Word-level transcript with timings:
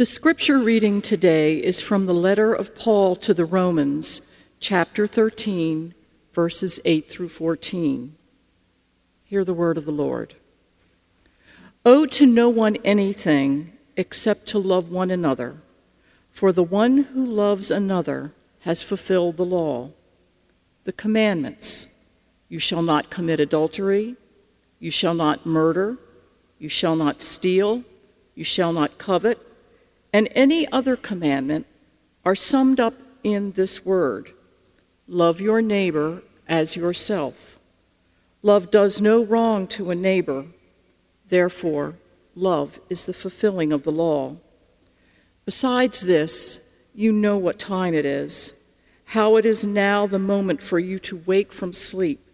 The 0.00 0.06
scripture 0.06 0.56
reading 0.56 1.02
today 1.02 1.58
is 1.58 1.82
from 1.82 2.06
the 2.06 2.14
letter 2.14 2.54
of 2.54 2.74
Paul 2.74 3.14
to 3.16 3.34
the 3.34 3.44
Romans, 3.44 4.22
chapter 4.58 5.06
13, 5.06 5.92
verses 6.32 6.80
8 6.86 7.10
through 7.10 7.28
14. 7.28 8.16
Hear 9.24 9.44
the 9.44 9.52
word 9.52 9.76
of 9.76 9.84
the 9.84 9.92
Lord. 9.92 10.36
Owe 11.84 12.06
to 12.06 12.24
no 12.24 12.48
one 12.48 12.76
anything 12.76 13.74
except 13.94 14.46
to 14.46 14.58
love 14.58 14.90
one 14.90 15.10
another, 15.10 15.56
for 16.32 16.50
the 16.50 16.64
one 16.64 17.02
who 17.12 17.22
loves 17.22 17.70
another 17.70 18.32
has 18.60 18.82
fulfilled 18.82 19.36
the 19.36 19.44
law. 19.44 19.90
The 20.84 20.94
commandments 20.94 21.88
you 22.48 22.58
shall 22.58 22.80
not 22.80 23.10
commit 23.10 23.38
adultery, 23.38 24.16
you 24.78 24.90
shall 24.90 25.12
not 25.12 25.44
murder, 25.44 25.98
you 26.58 26.70
shall 26.70 26.96
not 26.96 27.20
steal, 27.20 27.84
you 28.34 28.44
shall 28.44 28.72
not 28.72 28.96
covet 28.96 29.49
and 30.12 30.28
any 30.34 30.70
other 30.72 30.96
commandment 30.96 31.66
are 32.24 32.34
summed 32.34 32.80
up 32.80 32.94
in 33.22 33.52
this 33.52 33.84
word 33.84 34.32
love 35.06 35.40
your 35.40 35.60
neighbor 35.60 36.22
as 36.48 36.76
yourself. 36.76 37.58
Love 38.42 38.70
does 38.70 39.00
no 39.00 39.24
wrong 39.24 39.66
to 39.66 39.90
a 39.90 39.94
neighbor, 39.94 40.46
therefore, 41.28 41.96
love 42.34 42.80
is 42.88 43.06
the 43.06 43.12
fulfilling 43.12 43.72
of 43.72 43.82
the 43.82 43.92
law. 43.92 44.36
Besides 45.44 46.02
this, 46.02 46.60
you 46.94 47.12
know 47.12 47.36
what 47.36 47.58
time 47.58 47.92
it 47.92 48.06
is, 48.06 48.54
how 49.06 49.36
it 49.36 49.44
is 49.44 49.66
now 49.66 50.06
the 50.06 50.18
moment 50.18 50.62
for 50.62 50.78
you 50.78 50.98
to 51.00 51.22
wake 51.26 51.52
from 51.52 51.72
sleep. 51.72 52.24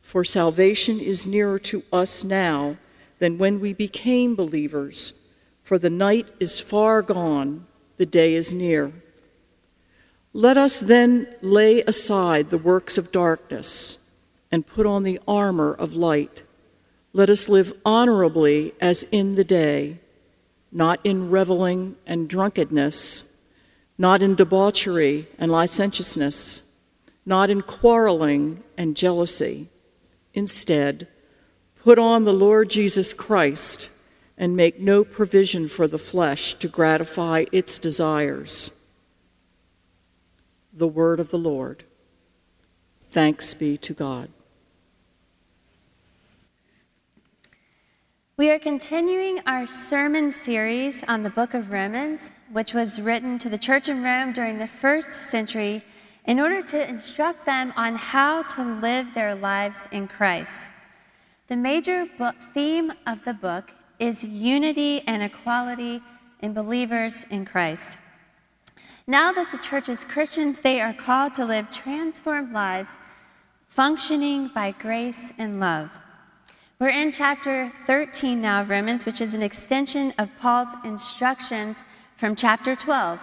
For 0.00 0.24
salvation 0.24 0.98
is 1.00 1.26
nearer 1.26 1.58
to 1.60 1.84
us 1.92 2.24
now 2.24 2.76
than 3.18 3.38
when 3.38 3.60
we 3.60 3.72
became 3.72 4.34
believers. 4.34 5.14
For 5.72 5.78
the 5.78 5.88
night 5.88 6.28
is 6.38 6.60
far 6.60 7.00
gone, 7.00 7.66
the 7.96 8.04
day 8.04 8.34
is 8.34 8.52
near. 8.52 8.92
Let 10.34 10.58
us 10.58 10.80
then 10.80 11.34
lay 11.40 11.80
aside 11.80 12.50
the 12.50 12.58
works 12.58 12.98
of 12.98 13.10
darkness 13.10 13.96
and 14.50 14.66
put 14.66 14.84
on 14.84 15.02
the 15.02 15.18
armor 15.26 15.72
of 15.72 15.94
light. 15.94 16.42
Let 17.14 17.30
us 17.30 17.48
live 17.48 17.72
honorably 17.86 18.74
as 18.82 19.06
in 19.10 19.34
the 19.34 19.44
day, 19.44 19.98
not 20.70 21.00
in 21.04 21.30
reveling 21.30 21.96
and 22.06 22.28
drunkenness, 22.28 23.24
not 23.96 24.20
in 24.20 24.34
debauchery 24.34 25.26
and 25.38 25.50
licentiousness, 25.50 26.64
not 27.24 27.48
in 27.48 27.62
quarreling 27.62 28.62
and 28.76 28.94
jealousy. 28.94 29.70
Instead, 30.34 31.08
put 31.82 31.98
on 31.98 32.24
the 32.24 32.34
Lord 32.34 32.68
Jesus 32.68 33.14
Christ 33.14 33.88
and 34.42 34.56
make 34.56 34.80
no 34.80 35.04
provision 35.04 35.68
for 35.68 35.86
the 35.86 35.96
flesh 35.96 36.54
to 36.54 36.66
gratify 36.66 37.44
its 37.52 37.78
desires. 37.78 38.72
The 40.72 40.88
word 40.88 41.20
of 41.20 41.30
the 41.30 41.38
Lord. 41.38 41.84
Thanks 43.12 43.54
be 43.54 43.78
to 43.78 43.94
God. 43.94 44.30
We 48.36 48.50
are 48.50 48.58
continuing 48.58 49.38
our 49.46 49.64
sermon 49.64 50.32
series 50.32 51.04
on 51.04 51.22
the 51.22 51.30
book 51.30 51.54
of 51.54 51.70
Romans, 51.70 52.32
which 52.50 52.74
was 52.74 53.00
written 53.00 53.38
to 53.38 53.48
the 53.48 53.56
church 53.56 53.88
in 53.88 54.02
Rome 54.02 54.32
during 54.32 54.58
the 54.58 54.66
first 54.66 55.12
century 55.30 55.84
in 56.24 56.40
order 56.40 56.62
to 56.62 56.88
instruct 56.88 57.46
them 57.46 57.72
on 57.76 57.94
how 57.94 58.42
to 58.42 58.64
live 58.80 59.14
their 59.14 59.36
lives 59.36 59.86
in 59.92 60.08
Christ. 60.08 60.68
The 61.46 61.54
major 61.56 62.08
theme 62.52 62.92
of 63.06 63.24
the 63.24 63.34
book 63.34 63.72
is 64.02 64.24
unity 64.24 65.00
and 65.06 65.22
equality 65.22 66.02
in 66.40 66.52
believers 66.52 67.24
in 67.30 67.44
Christ. 67.44 67.98
Now 69.06 69.30
that 69.30 69.52
the 69.52 69.58
church 69.58 69.88
is 69.88 70.04
Christians, 70.04 70.58
they 70.58 70.80
are 70.80 70.92
called 70.92 71.36
to 71.36 71.44
live 71.44 71.70
transformed 71.70 72.52
lives, 72.52 72.96
functioning 73.68 74.50
by 74.52 74.72
grace 74.72 75.32
and 75.38 75.60
love. 75.60 75.88
We're 76.80 76.88
in 76.88 77.12
chapter 77.12 77.70
13 77.86 78.42
now 78.42 78.62
of 78.62 78.70
Romans, 78.70 79.06
which 79.06 79.20
is 79.20 79.34
an 79.34 79.42
extension 79.42 80.12
of 80.18 80.36
Paul's 80.36 80.74
instructions 80.84 81.76
from 82.16 82.34
chapter 82.34 82.74
12 82.74 83.20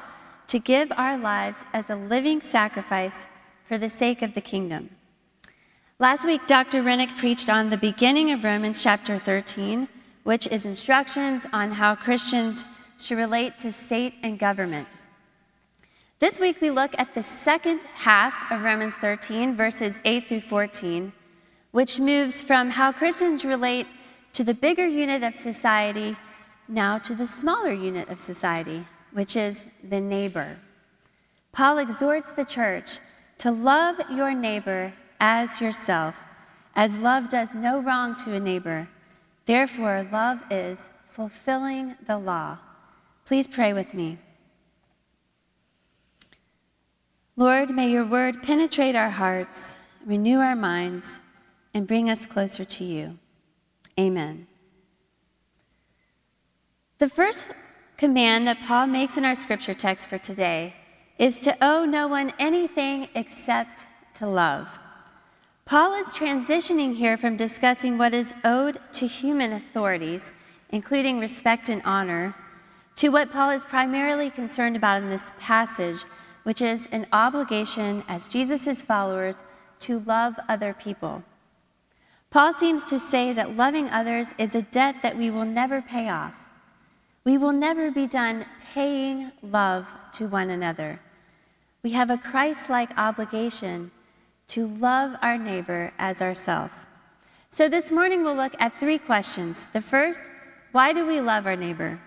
to 0.47 0.59
give 0.59 0.93
our 0.93 1.17
lives 1.17 1.59
as 1.73 1.89
a 1.89 1.97
living 1.97 2.39
sacrifice 2.39 3.27
for 3.67 3.77
the 3.77 3.89
sake 3.89 4.21
of 4.21 4.33
the 4.33 4.39
kingdom. 4.41 4.91
Last 5.99 6.25
week, 6.25 6.47
Dr. 6.47 6.81
Rennick 6.81 7.17
preached 7.17 7.49
on 7.49 7.69
the 7.69 7.75
beginning 7.77 8.31
of 8.31 8.45
Romans 8.45 8.81
chapter 8.81 9.19
13 9.19 9.89
which 10.29 10.45
is 10.45 10.63
instructions 10.63 11.47
on 11.51 11.71
how 11.71 11.95
Christians 11.95 12.63
should 12.99 13.17
relate 13.17 13.57
to 13.57 13.71
state 13.71 14.13
and 14.21 14.37
government. 14.37 14.87
This 16.19 16.39
week, 16.39 16.61
we 16.61 16.69
look 16.69 16.93
at 16.99 17.15
the 17.15 17.23
second 17.23 17.79
half 17.95 18.35
of 18.51 18.61
Romans 18.61 18.93
13, 18.93 19.55
verses 19.55 19.99
8 20.05 20.27
through 20.27 20.41
14, 20.41 21.13
which 21.71 21.99
moves 21.99 22.43
from 22.43 22.69
how 22.69 22.91
Christians 22.91 23.43
relate 23.43 23.87
to 24.33 24.43
the 24.43 24.53
bigger 24.53 24.85
unit 24.85 25.23
of 25.23 25.33
society 25.33 26.15
now 26.67 26.99
to 26.99 27.15
the 27.15 27.25
smaller 27.25 27.73
unit 27.73 28.07
of 28.07 28.19
society, 28.19 28.85
which 29.11 29.35
is 29.35 29.61
the 29.83 29.99
neighbor. 29.99 30.59
Paul 31.53 31.79
exhorts 31.79 32.29
the 32.29 32.45
church 32.45 32.99
to 33.39 33.49
love 33.49 33.95
your 34.11 34.35
neighbor 34.35 34.93
as 35.19 35.59
yourself, 35.59 36.17
as 36.75 36.99
love 36.99 37.31
does 37.31 37.55
no 37.55 37.81
wrong 37.81 38.15
to 38.17 38.33
a 38.33 38.39
neighbor 38.39 38.87
Therefore, 39.49 40.07
love 40.11 40.43
is 40.51 40.91
fulfilling 41.07 41.95
the 42.05 42.19
law. 42.19 42.59
Please 43.25 43.47
pray 43.47 43.73
with 43.73 43.95
me. 43.95 44.19
Lord, 47.35 47.71
may 47.71 47.89
your 47.89 48.05
word 48.05 48.43
penetrate 48.43 48.95
our 48.95 49.09
hearts, 49.09 49.75
renew 50.05 50.37
our 50.37 50.55
minds, 50.55 51.19
and 51.73 51.87
bring 51.87 52.11
us 52.11 52.27
closer 52.27 52.63
to 52.63 52.83
you. 52.83 53.17
Amen. 53.99 54.45
The 56.99 57.09
first 57.09 57.47
command 57.97 58.45
that 58.45 58.61
Paul 58.67 58.85
makes 58.85 59.17
in 59.17 59.25
our 59.25 59.33
scripture 59.33 59.73
text 59.73 60.09
for 60.09 60.19
today 60.19 60.75
is 61.17 61.39
to 61.39 61.57
owe 61.59 61.85
no 61.85 62.07
one 62.07 62.33
anything 62.37 63.07
except 63.15 63.87
to 64.13 64.27
love. 64.27 64.79
Paul 65.69 65.93
is 65.93 66.07
transitioning 66.07 66.95
here 66.95 67.15
from 67.15 67.37
discussing 67.37 67.99
what 67.99 68.11
is 68.11 68.33
owed 68.43 68.79
to 68.93 69.05
human 69.05 69.53
authorities, 69.53 70.31
including 70.71 71.19
respect 71.19 71.69
and 71.69 71.83
honor, 71.85 72.33
to 72.95 73.09
what 73.09 73.31
Paul 73.31 73.51
is 73.51 73.65
primarily 73.65 74.31
concerned 74.31 74.75
about 74.75 75.03
in 75.03 75.11
this 75.11 75.31
passage, 75.39 76.05
which 76.41 76.59
is 76.59 76.89
an 76.91 77.05
obligation 77.13 78.03
as 78.07 78.27
Jesus' 78.27 78.81
followers 78.81 79.43
to 79.81 79.99
love 79.99 80.39
other 80.49 80.73
people. 80.73 81.23
Paul 82.31 82.51
seems 82.51 82.85
to 82.85 82.97
say 82.97 83.31
that 83.31 83.55
loving 83.55 83.89
others 83.89 84.33
is 84.39 84.55
a 84.55 84.63
debt 84.63 85.03
that 85.03 85.19
we 85.19 85.29
will 85.29 85.45
never 85.45 85.83
pay 85.83 86.09
off. 86.09 86.33
We 87.23 87.37
will 87.37 87.53
never 87.53 87.91
be 87.91 88.07
done 88.07 88.47
paying 88.73 89.33
love 89.43 89.85
to 90.13 90.25
one 90.25 90.49
another. 90.49 90.99
We 91.83 91.91
have 91.91 92.09
a 92.09 92.17
Christ 92.17 92.71
like 92.71 92.89
obligation 92.97 93.91
to 94.49 94.67
love 94.67 95.15
our 95.21 95.37
neighbor 95.37 95.93
as 95.97 96.21
ourself. 96.21 96.85
So 97.49 97.69
this 97.69 97.91
morning 97.91 98.23
we'll 98.23 98.35
look 98.35 98.55
at 98.59 98.79
three 98.79 98.99
questions. 98.99 99.65
The 99.73 99.81
first, 99.81 100.21
why 100.71 100.93
do 100.93 101.05
we 101.05 101.21
love 101.21 101.47
our 101.47 101.55
neighbor? 101.55 101.99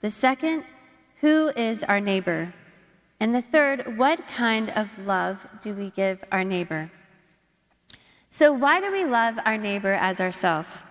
The 0.00 0.10
second, 0.10 0.64
who 1.20 1.48
is 1.56 1.82
our 1.84 2.00
neighbor? 2.00 2.52
And 3.18 3.34
the 3.34 3.42
third, 3.42 3.98
what 3.98 4.26
kind 4.28 4.70
of 4.70 4.98
love 4.98 5.46
do 5.60 5.74
we 5.74 5.90
give 5.90 6.24
our 6.32 6.44
neighbor? 6.44 6.90
So, 8.30 8.52
why 8.52 8.80
do 8.80 8.90
we 8.92 9.04
love 9.04 9.38
our 9.44 9.58
neighbor 9.58 9.92
as 9.92 10.20
ourself? 10.20 10.84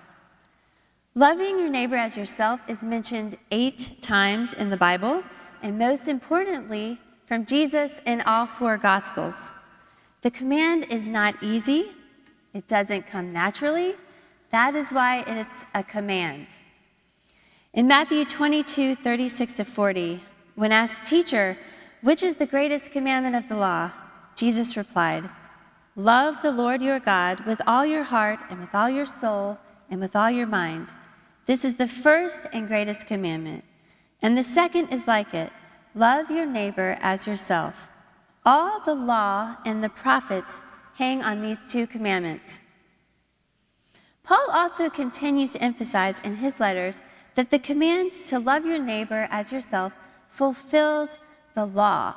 Loving 1.16 1.58
your 1.58 1.70
neighbor 1.70 1.96
as 1.96 2.16
yourself 2.16 2.62
is 2.68 2.84
mentioned 2.84 3.38
eight 3.50 4.02
times 4.02 4.54
in 4.54 4.70
the 4.70 4.78
Bible, 4.78 5.24
and 5.64 5.80
most 5.80 6.08
importantly, 6.08 7.00
from 7.26 7.46
Jesus 7.46 8.00
in 8.06 8.22
all 8.22 8.46
four 8.46 8.78
Gospels. 8.78 9.52
The 10.22 10.32
command 10.32 10.88
is 10.90 11.08
not 11.08 11.36
easy, 11.42 11.92
it 12.54 12.68
doesn't 12.68 13.08
come 13.08 13.32
naturally. 13.32 13.96
That 14.50 14.76
is 14.76 14.92
why 14.92 15.24
it's 15.28 15.64
a 15.74 15.84
command. 15.84 16.48
In 17.74 17.88
Matthew 17.88 18.26
22 18.26 18.96
36 18.96 19.54
to 19.54 19.66
40, 19.66 20.22
when 20.56 20.72
asked, 20.72 21.04
Teacher, 21.04 21.58
which 22.02 22.24
is 22.24 22.36
the 22.36 22.46
greatest 22.46 22.92
commandment 22.92 23.36
of 23.36 23.48
the 23.48 23.56
law? 23.56 23.92
Jesus 24.36 24.76
replied, 24.76 25.30
Love 25.96 26.42
the 26.42 26.52
Lord 26.52 26.82
your 26.82 27.00
God 27.00 27.46
with 27.46 27.62
all 27.68 27.86
your 27.86 28.04
heart 28.04 28.40
and 28.50 28.60
with 28.60 28.74
all 28.74 28.90
your 28.90 29.06
soul 29.06 29.60
and 29.90 30.00
with 30.00 30.16
all 30.16 30.32
your 30.32 30.48
mind. 30.48 30.94
This 31.46 31.64
is 31.64 31.76
the 31.76 31.88
first 31.88 32.46
and 32.54 32.68
greatest 32.68 33.06
commandment. 33.06 33.64
And 34.22 34.38
the 34.38 34.44
second 34.44 34.90
is 34.90 35.08
like 35.08 35.34
it 35.34 35.52
love 35.96 36.32
your 36.32 36.46
neighbor 36.46 36.98
as 37.02 37.28
yourself. 37.28 37.89
All 38.52 38.80
the 38.80 38.96
law 38.96 39.58
and 39.64 39.84
the 39.84 39.90
prophets 39.90 40.64
hang 40.96 41.22
on 41.22 41.40
these 41.40 41.72
two 41.72 41.86
commandments. 41.86 42.58
Paul 44.24 44.48
also 44.50 44.90
continues 44.90 45.52
to 45.52 45.62
emphasize 45.62 46.18
in 46.24 46.38
his 46.38 46.60
letters 46.60 47.00
that 47.36 47.52
the 47.52 47.60
command 47.60 48.12
to 48.30 48.40
love 48.40 48.66
your 48.66 48.80
neighbor 48.80 49.28
as 49.30 49.52
yourself 49.52 49.94
fulfills 50.30 51.20
the 51.54 51.68
law. 51.68 52.16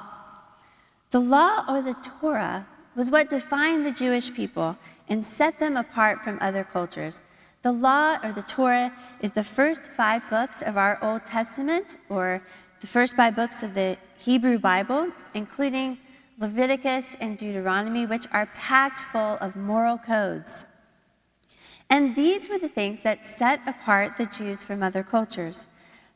The 1.10 1.20
law 1.20 1.66
or 1.68 1.82
the 1.82 1.96
Torah 2.02 2.66
was 2.96 3.10
what 3.10 3.28
defined 3.28 3.84
the 3.84 3.92
Jewish 3.92 4.32
people 4.32 4.78
and 5.10 5.22
set 5.22 5.58
them 5.58 5.76
apart 5.76 6.24
from 6.24 6.38
other 6.40 6.64
cultures. 6.64 7.22
The 7.60 7.72
law 7.72 8.16
or 8.24 8.32
the 8.32 8.40
Torah 8.40 8.94
is 9.20 9.32
the 9.32 9.44
first 9.44 9.82
five 9.82 10.22
books 10.30 10.62
of 10.62 10.78
our 10.78 10.98
Old 11.02 11.26
Testament, 11.26 11.98
or 12.08 12.42
the 12.80 12.86
first 12.86 13.16
five 13.16 13.36
books 13.36 13.62
of 13.62 13.74
the 13.74 13.98
Hebrew 14.16 14.58
Bible, 14.58 15.08
including 15.34 15.98
Leviticus 16.38 17.16
and 17.20 17.36
Deuteronomy, 17.36 18.06
which 18.06 18.26
are 18.32 18.46
packed 18.46 19.00
full 19.00 19.38
of 19.40 19.56
moral 19.56 19.98
codes. 19.98 20.64
And 21.88 22.16
these 22.16 22.48
were 22.48 22.58
the 22.58 22.68
things 22.68 23.00
that 23.02 23.24
set 23.24 23.60
apart 23.66 24.16
the 24.16 24.26
Jews 24.26 24.62
from 24.62 24.82
other 24.82 25.02
cultures. 25.02 25.66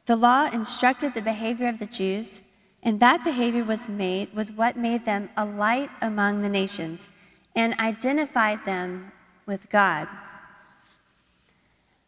The 0.06 0.16
law 0.16 0.48
instructed 0.50 1.14
the 1.14 1.22
behavior 1.22 1.68
of 1.68 1.78
the 1.78 1.86
Jews, 1.86 2.40
and 2.82 3.00
that 3.00 3.24
behavior 3.24 3.64
was 3.64 3.88
made 3.88 4.32
was 4.34 4.52
what 4.52 4.76
made 4.76 5.04
them 5.04 5.28
a 5.36 5.44
light 5.44 5.90
among 6.00 6.40
the 6.40 6.48
nations 6.48 7.08
and 7.54 7.74
identified 7.80 8.64
them 8.64 9.12
with 9.46 9.68
God. 9.70 10.08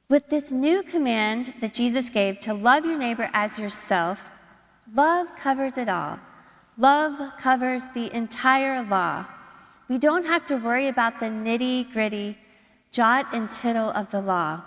With 0.09 0.29
this 0.31 0.51
new 0.51 0.83
command 0.83 1.55
that 1.61 1.75
Jesus 1.75 2.09
gave 2.09 2.41
to 2.41 2.55
love 2.55 2.85
your 2.85 2.99
neighbor 2.99 3.29
as 3.33 3.59
yourself, 3.59 4.31
love 4.95 5.35
covers 5.37 5.77
it 5.77 5.89
all. 5.89 6.21
Love 6.79 7.37
covers 7.39 7.87
the 7.93 8.15
entire 8.15 8.85
law. 8.85 9.27
We 9.89 9.99
don't 9.99 10.25
have 10.25 10.47
to 10.47 10.57
worry 10.57 10.87
about 10.87 11.19
the 11.19 11.27
nitty 11.27 11.93
gritty, 11.93 12.39
jot 12.93 13.27
and 13.33 13.51
tittle 13.51 13.91
of 13.91 14.13
the 14.13 14.21
law. 14.21 14.63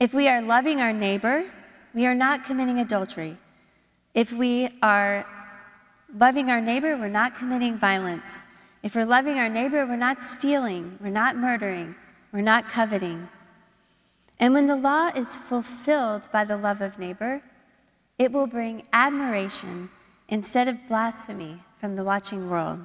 If 0.00 0.14
we 0.14 0.28
are 0.28 0.40
loving 0.40 0.80
our 0.80 0.94
neighbor, 0.94 1.44
we 1.92 2.06
are 2.06 2.14
not 2.14 2.44
committing 2.44 2.78
adultery. 2.78 3.36
If 4.14 4.32
we 4.32 4.70
are 4.80 5.26
loving 6.14 6.48
our 6.48 6.60
neighbor, 6.60 6.96
we're 6.96 7.08
not 7.08 7.36
committing 7.36 7.76
violence. 7.76 8.40
If 8.82 8.94
we're 8.94 9.04
loving 9.04 9.38
our 9.38 9.50
neighbor, 9.50 9.84
we're 9.84 9.96
not 9.96 10.22
stealing, 10.22 10.98
we're 11.02 11.10
not 11.10 11.36
murdering, 11.36 11.96
we're 12.32 12.40
not 12.40 12.66
coveting. 12.66 13.28
And 14.40 14.54
when 14.54 14.66
the 14.66 14.76
law 14.76 15.10
is 15.14 15.36
fulfilled 15.36 16.28
by 16.32 16.44
the 16.44 16.56
love 16.56 16.80
of 16.80 16.98
neighbor, 16.98 17.42
it 18.18 18.32
will 18.32 18.46
bring 18.46 18.84
admiration 18.92 19.90
instead 20.28 20.68
of 20.68 20.86
blasphemy 20.88 21.62
from 21.80 21.96
the 21.96 22.04
watching 22.04 22.50
world. 22.50 22.80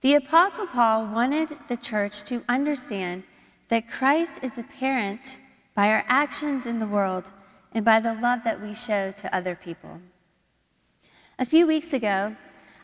The 0.00 0.14
Apostle 0.14 0.66
Paul 0.66 1.06
wanted 1.06 1.56
the 1.68 1.76
church 1.76 2.22
to 2.24 2.44
understand 2.48 3.24
that 3.68 3.90
Christ 3.90 4.38
is 4.42 4.56
apparent 4.56 5.38
by 5.74 5.88
our 5.90 6.04
actions 6.06 6.66
in 6.66 6.78
the 6.78 6.86
world 6.86 7.32
and 7.72 7.84
by 7.84 8.00
the 8.00 8.14
love 8.14 8.44
that 8.44 8.62
we 8.62 8.74
show 8.74 9.12
to 9.12 9.34
other 9.34 9.54
people. 9.54 10.00
A 11.38 11.44
few 11.44 11.66
weeks 11.66 11.92
ago, 11.92 12.36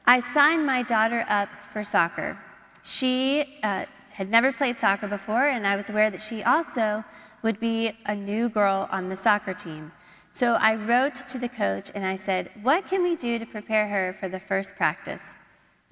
I 0.06 0.20
signed 0.20 0.66
my 0.66 0.82
daughter 0.82 1.24
up 1.28 1.48
for 1.72 1.82
soccer. 1.84 2.38
She 2.82 3.58
uh, 3.62 3.86
had 4.10 4.30
never 4.30 4.52
played 4.52 4.78
soccer 4.78 5.08
before, 5.08 5.48
and 5.48 5.66
I 5.66 5.76
was 5.76 5.88
aware 5.88 6.10
that 6.10 6.20
she 6.20 6.42
also 6.42 7.04
would 7.42 7.58
be 7.58 7.92
a 8.06 8.14
new 8.14 8.48
girl 8.48 8.88
on 8.90 9.08
the 9.08 9.16
soccer 9.16 9.54
team. 9.54 9.92
So 10.34 10.54
I 10.54 10.74
wrote 10.74 11.14
to 11.28 11.38
the 11.38 11.48
coach 11.48 11.92
and 11.94 12.04
I 12.04 12.16
said, 12.16 12.50
What 12.60 12.88
can 12.88 13.04
we 13.04 13.14
do 13.14 13.38
to 13.38 13.46
prepare 13.46 13.86
her 13.86 14.16
for 14.18 14.28
the 14.28 14.40
first 14.40 14.74
practice? 14.74 15.22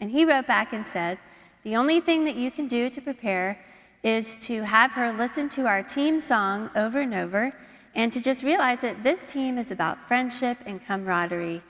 And 0.00 0.10
he 0.10 0.24
wrote 0.24 0.48
back 0.48 0.72
and 0.72 0.84
said, 0.84 1.18
The 1.62 1.76
only 1.76 2.00
thing 2.00 2.24
that 2.24 2.34
you 2.34 2.50
can 2.50 2.66
do 2.66 2.90
to 2.90 3.00
prepare 3.00 3.56
is 4.02 4.34
to 4.46 4.64
have 4.64 4.90
her 4.92 5.12
listen 5.12 5.48
to 5.50 5.68
our 5.68 5.84
team 5.84 6.18
song 6.18 6.70
over 6.74 7.00
and 7.00 7.14
over 7.14 7.52
and 7.94 8.12
to 8.12 8.20
just 8.20 8.42
realize 8.42 8.80
that 8.80 9.04
this 9.04 9.30
team 9.30 9.58
is 9.58 9.70
about 9.70 10.08
friendship 10.08 10.58
and 10.66 10.84
camaraderie 10.84 11.62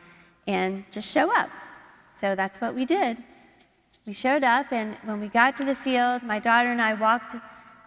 and 0.46 0.84
just 0.90 1.12
show 1.12 1.30
up. 1.36 1.50
So 2.16 2.34
that's 2.34 2.58
what 2.58 2.74
we 2.74 2.86
did. 2.86 3.19
We 4.06 4.14
showed 4.14 4.44
up, 4.44 4.72
and 4.72 4.96
when 5.04 5.20
we 5.20 5.28
got 5.28 5.58
to 5.58 5.64
the 5.64 5.74
field, 5.74 6.22
my 6.22 6.38
daughter 6.38 6.72
and 6.72 6.80
I 6.80 6.94
walked 6.94 7.36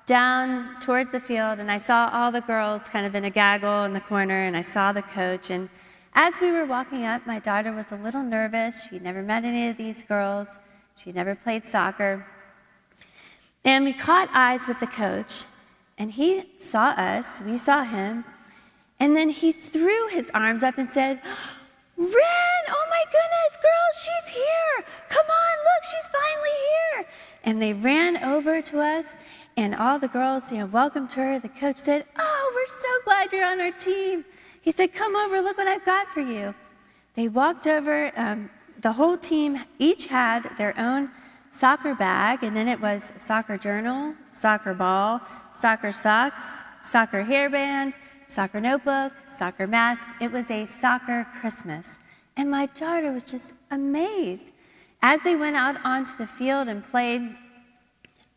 down 0.05 0.79
towards 0.79 1.09
the 1.09 1.19
field, 1.19 1.59
and 1.59 1.71
I 1.71 1.77
saw 1.77 2.09
all 2.13 2.31
the 2.31 2.41
girls 2.41 2.83
kind 2.83 3.05
of 3.05 3.15
in 3.15 3.25
a 3.25 3.29
gaggle 3.29 3.83
in 3.83 3.93
the 3.93 3.99
corner, 3.99 4.43
and 4.43 4.55
I 4.55 4.61
saw 4.61 4.91
the 4.91 5.01
coach. 5.01 5.49
And 5.49 5.69
as 6.13 6.39
we 6.39 6.51
were 6.51 6.65
walking 6.65 7.05
up, 7.05 7.25
my 7.25 7.39
daughter 7.39 7.71
was 7.71 7.91
a 7.91 7.95
little 7.95 8.23
nervous. 8.23 8.87
She'd 8.87 9.01
never 9.01 9.23
met 9.23 9.43
any 9.43 9.67
of 9.67 9.77
these 9.77 10.03
girls, 10.03 10.47
she'd 10.95 11.15
never 11.15 11.35
played 11.35 11.65
soccer. 11.65 12.25
And 13.63 13.83
we 13.83 13.93
caught 13.93 14.29
eyes 14.31 14.67
with 14.67 14.79
the 14.79 14.87
coach, 14.87 15.45
and 15.97 16.11
he 16.11 16.51
saw 16.59 16.89
us, 16.89 17.41
we 17.41 17.57
saw 17.57 17.83
him, 17.83 18.25
and 18.99 19.15
then 19.15 19.29
he 19.29 19.51
threw 19.51 20.07
his 20.07 20.29
arms 20.33 20.61
up 20.61 20.77
and 20.77 20.89
said, 20.89 21.19
Ren, 21.97 22.63
oh 22.69 22.85
my 22.89 23.03
goodness, 23.05 23.57
girls, 23.61 24.03
she's 24.03 24.35
here. 24.35 24.85
Come 25.09 25.25
on, 25.25 25.57
look, 25.63 25.83
she's 25.83 26.07
finally 26.07 26.49
here. 26.69 27.05
And 27.43 27.61
they 27.61 27.73
ran 27.73 28.23
over 28.23 28.61
to 28.61 28.79
us, 28.81 29.15
and 29.57 29.73
all 29.75 29.99
the 29.99 30.07
girls, 30.07 30.51
you 30.51 30.59
know, 30.59 30.65
welcomed 30.65 31.13
her. 31.13 31.39
The 31.39 31.49
coach 31.49 31.77
said, 31.77 32.05
Oh, 32.17 32.51
we're 32.53 32.65
so 32.65 33.03
glad 33.05 33.31
you're 33.31 33.45
on 33.45 33.61
our 33.61 33.71
team. 33.71 34.25
He 34.61 34.71
said, 34.71 34.93
Come 34.93 35.15
over, 35.15 35.41
look 35.41 35.57
what 35.57 35.67
I've 35.67 35.85
got 35.85 36.13
for 36.13 36.21
you. 36.21 36.53
They 37.15 37.27
walked 37.27 37.67
over. 37.67 38.11
Um, 38.15 38.49
the 38.81 38.91
whole 38.93 39.17
team 39.17 39.63
each 39.79 40.07
had 40.07 40.51
their 40.57 40.77
own 40.77 41.09
soccer 41.51 41.95
bag, 41.95 42.43
and 42.43 42.55
then 42.55 42.67
it 42.67 42.79
was 42.81 43.13
soccer 43.17 43.57
journal, 43.57 44.13
soccer 44.29 44.73
ball, 44.73 45.21
soccer 45.51 45.91
socks, 45.91 46.63
soccer 46.81 47.23
hairband, 47.23 47.93
soccer 48.27 48.59
notebook, 48.59 49.13
soccer 49.37 49.65
mask. 49.65 50.07
It 50.19 50.31
was 50.31 50.51
a 50.51 50.65
soccer 50.65 51.25
Christmas. 51.39 51.97
And 52.35 52.51
my 52.51 52.65
daughter 52.67 53.11
was 53.13 53.23
just 53.23 53.53
amazed. 53.71 54.51
As 55.01 55.21
they 55.21 55.35
went 55.35 55.55
out 55.55 55.83
onto 55.85 56.17
the 56.17 56.27
field 56.27 56.67
and 56.67 56.83
played, 56.83 57.35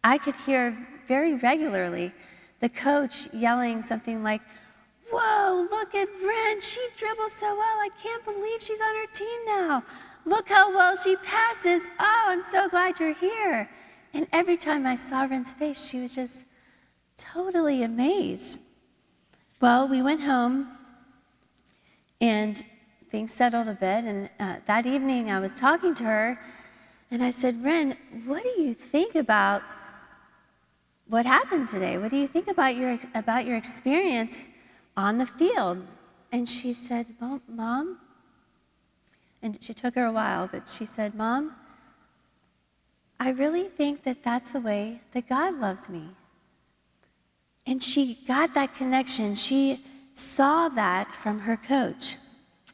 I 0.04 0.18
could 0.18 0.36
hear 0.36 0.87
very 1.08 1.34
regularly 1.34 2.12
the 2.60 2.68
coach 2.68 3.28
yelling 3.32 3.82
something 3.82 4.22
like, 4.22 4.42
Whoa, 5.10 5.66
look 5.70 5.94
at 5.94 6.08
Ren. 6.22 6.60
She 6.60 6.86
dribbles 6.98 7.32
so 7.32 7.46
well. 7.46 7.78
I 7.80 7.88
can't 8.00 8.22
believe 8.24 8.62
she's 8.62 8.80
on 8.80 8.94
her 8.94 9.06
team 9.14 9.40
now. 9.46 9.82
Look 10.26 10.50
how 10.50 10.68
well 10.68 10.94
she 10.96 11.16
passes. 11.16 11.82
Oh, 11.98 12.24
I'm 12.26 12.42
so 12.42 12.68
glad 12.68 13.00
you're 13.00 13.14
here. 13.14 13.70
And 14.12 14.26
every 14.32 14.58
time 14.58 14.84
I 14.84 14.96
saw 14.96 15.24
Ren's 15.24 15.52
face, 15.52 15.86
she 15.86 15.98
was 16.00 16.14
just 16.14 16.44
totally 17.16 17.82
amazed. 17.82 18.60
Well, 19.60 19.88
we 19.88 20.02
went 20.02 20.20
home 20.20 20.68
and 22.20 22.62
things 23.10 23.32
settled 23.32 23.68
a 23.68 23.74
bit. 23.74 24.04
And 24.04 24.28
uh, 24.38 24.56
that 24.66 24.84
evening, 24.84 25.30
I 25.30 25.40
was 25.40 25.58
talking 25.58 25.94
to 25.96 26.04
her 26.04 26.38
and 27.10 27.22
I 27.22 27.30
said, 27.30 27.64
Ren, 27.64 27.96
what 28.26 28.42
do 28.42 28.62
you 28.62 28.74
think 28.74 29.14
about 29.14 29.62
what 31.08 31.26
happened 31.26 31.68
today? 31.68 31.98
What 31.98 32.10
do 32.10 32.16
you 32.16 32.28
think 32.28 32.48
about 32.48 32.76
your, 32.76 32.98
about 33.14 33.46
your 33.46 33.56
experience 33.56 34.46
on 34.96 35.18
the 35.18 35.26
field? 35.26 35.86
And 36.30 36.48
she 36.48 36.72
said, 36.72 37.06
Well, 37.20 37.40
Mom, 37.48 37.98
and 39.42 39.62
she 39.62 39.72
took 39.72 39.94
her 39.94 40.04
a 40.04 40.12
while, 40.12 40.48
but 40.50 40.68
she 40.68 40.84
said, 40.84 41.14
Mom, 41.14 41.54
I 43.18 43.30
really 43.30 43.64
think 43.64 44.04
that 44.04 44.22
that's 44.22 44.52
the 44.52 44.60
way 44.60 45.00
that 45.12 45.28
God 45.28 45.58
loves 45.58 45.88
me. 45.88 46.10
And 47.66 47.82
she 47.82 48.18
got 48.26 48.54
that 48.54 48.74
connection. 48.74 49.34
She 49.34 49.84
saw 50.14 50.68
that 50.70 51.12
from 51.12 51.40
her 51.40 51.56
coach. 51.56 52.16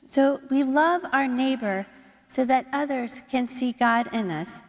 So 0.07 0.41
we 0.51 0.63
love 0.63 1.03
our 1.13 1.27
neighbor 1.27 1.87
so 2.27 2.45
that 2.45 2.67
others 2.73 3.23
can 3.29 3.49
see 3.49 3.73
God 3.73 4.09
in 4.13 4.31
us. 4.31 4.61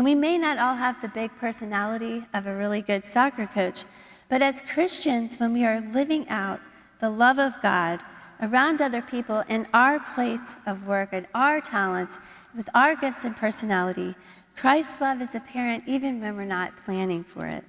And 0.00 0.06
we 0.06 0.14
may 0.14 0.38
not 0.38 0.56
all 0.56 0.76
have 0.76 1.02
the 1.02 1.08
big 1.08 1.30
personality 1.36 2.24
of 2.32 2.46
a 2.46 2.56
really 2.56 2.80
good 2.80 3.04
soccer 3.04 3.46
coach, 3.46 3.84
but 4.30 4.40
as 4.40 4.62
Christians, 4.62 5.38
when 5.38 5.52
we 5.52 5.62
are 5.62 5.78
living 5.78 6.26
out 6.30 6.58
the 7.00 7.10
love 7.10 7.38
of 7.38 7.60
God 7.60 8.00
around 8.40 8.80
other 8.80 9.02
people 9.02 9.44
in 9.46 9.66
our 9.74 10.00
place 10.00 10.54
of 10.64 10.86
work 10.86 11.10
and 11.12 11.26
our 11.34 11.60
talents, 11.60 12.18
with 12.56 12.66
our 12.74 12.96
gifts 12.96 13.24
and 13.24 13.36
personality, 13.36 14.14
Christ's 14.56 15.02
love 15.02 15.20
is 15.20 15.34
apparent 15.34 15.84
even 15.86 16.22
when 16.22 16.34
we're 16.34 16.46
not 16.46 16.78
planning 16.78 17.22
for 17.22 17.44
it. 17.44 17.66